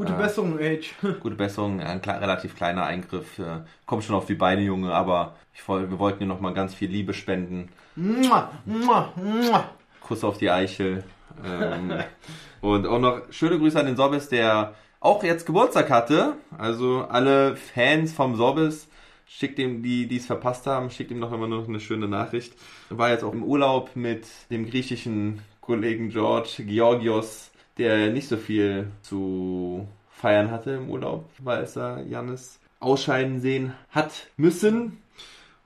[0.00, 0.16] Gute Ah.
[0.16, 0.94] Besserung, Age.
[1.20, 3.38] Gute Besserung, ein relativ kleiner Eingriff.
[3.38, 6.72] Äh, kommt schon auf die Beine, Junge, aber ich, wir wollten dir noch mal ganz
[6.72, 7.68] viel Liebe spenden.
[7.96, 9.64] Mua, mua, mua.
[10.00, 11.04] Kuss auf die Eichel.
[11.44, 11.92] Ähm,
[12.62, 16.32] und auch noch schöne Grüße an den Sobbis, der auch jetzt Geburtstag hatte.
[16.56, 18.88] Also alle Fans vom Sobbis,
[19.28, 22.54] schickt ihm, die die es verpasst haben, schickt ihm noch immer noch eine schöne Nachricht.
[22.88, 27.49] War jetzt auch im Urlaub mit dem griechischen Kollegen George Georgios,
[27.80, 33.72] der nicht so viel zu feiern hatte im Urlaub, weil es da Jannis ausscheiden sehen
[33.90, 34.98] hat müssen.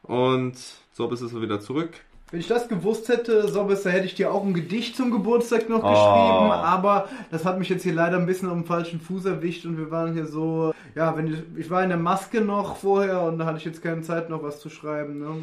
[0.03, 0.55] Und
[0.93, 1.91] Sobbis ist so wieder zurück.
[2.31, 5.69] Wenn ich das gewusst hätte, Sobbes, da hätte ich dir auch ein Gedicht zum Geburtstag
[5.69, 5.89] noch Oh.
[5.89, 9.67] geschrieben, aber das hat mich jetzt hier leider ein bisschen auf dem falschen Fuß erwischt
[9.67, 13.23] und wir waren hier so, ja, wenn ich, ich war in der Maske noch vorher
[13.23, 15.37] und da hatte ich jetzt keine Zeit noch was zu schreiben, ne?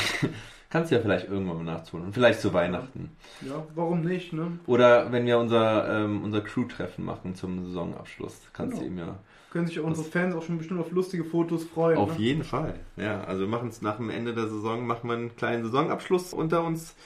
[0.74, 2.06] Kannst du ja vielleicht irgendwann mal nachholen.
[2.06, 3.12] Und vielleicht zu Weihnachten.
[3.42, 4.58] Ja, warum nicht, ne?
[4.66, 8.40] Oder wenn wir unser, ähm, unser Crew-Treffen machen zum Saisonabschluss.
[8.52, 9.20] Kannst du ihm ja.
[9.52, 11.96] Können sich unsere Fans auch schon bestimmt auf lustige Fotos freuen.
[11.96, 12.24] Auf ne?
[12.24, 12.74] jeden Fall.
[12.96, 16.34] Ja, also wir machen es nach dem Ende der Saison, machen wir einen kleinen Saisonabschluss
[16.34, 16.96] unter uns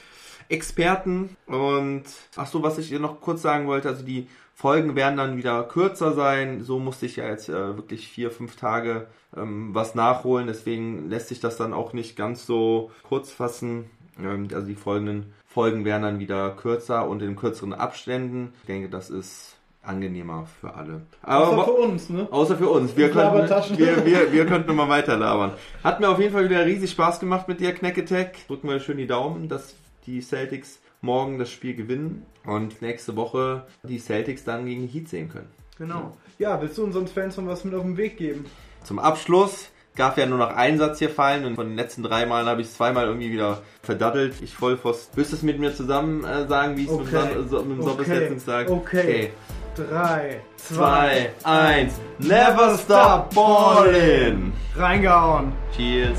[0.48, 1.36] Experten.
[1.44, 2.04] Und
[2.36, 5.62] ach so, was ich dir noch kurz sagen wollte, also die Folgen werden dann wieder
[5.62, 6.64] kürzer sein.
[6.64, 9.06] So musste ich ja jetzt äh, wirklich vier, fünf Tage
[9.36, 10.48] ähm, was nachholen.
[10.48, 13.88] Deswegen lässt sich das dann auch nicht ganz so kurz fassen.
[14.20, 18.52] Ähm, also die folgenden Folgen werden dann wieder kürzer und in kürzeren Abständen.
[18.62, 21.02] Ich denke, das ist angenehmer für alle.
[21.22, 22.26] Außer Aber für uns, ne?
[22.28, 22.96] Außer für uns.
[22.96, 25.52] Wir könnten, wir, wir, wir könnten mal weiter labern.
[25.84, 28.30] Hat mir auf jeden Fall wieder riesig Spaß gemacht mit dir, Knacketech.
[28.48, 33.66] Drücken wir schön die Daumen, dass die Celtics morgen das Spiel gewinnen und nächste Woche
[33.82, 35.48] die Celtics dann gegen die Heat sehen können.
[35.78, 36.16] Genau.
[36.38, 38.46] Ja, willst du unseren Fans noch was mit auf den Weg geben?
[38.84, 42.24] Zum Abschluss darf ja nur noch ein Satz hier fallen und von den letzten drei
[42.26, 44.34] Malen habe ich es zweimal irgendwie wieder verdattelt.
[44.42, 45.10] Ich Vollpfost.
[45.16, 47.24] Willst du es mit mir zusammen äh, sagen, wie ich es Okay.
[47.26, 48.18] mit, dem So- mit dem Okay.
[48.18, 48.72] letztens sage?
[48.72, 49.30] Okay.
[49.76, 51.94] Drei, Zwei, eins.
[52.18, 54.50] Never stop ballin'.
[54.76, 55.52] Reingehauen.
[55.76, 56.18] Cheers.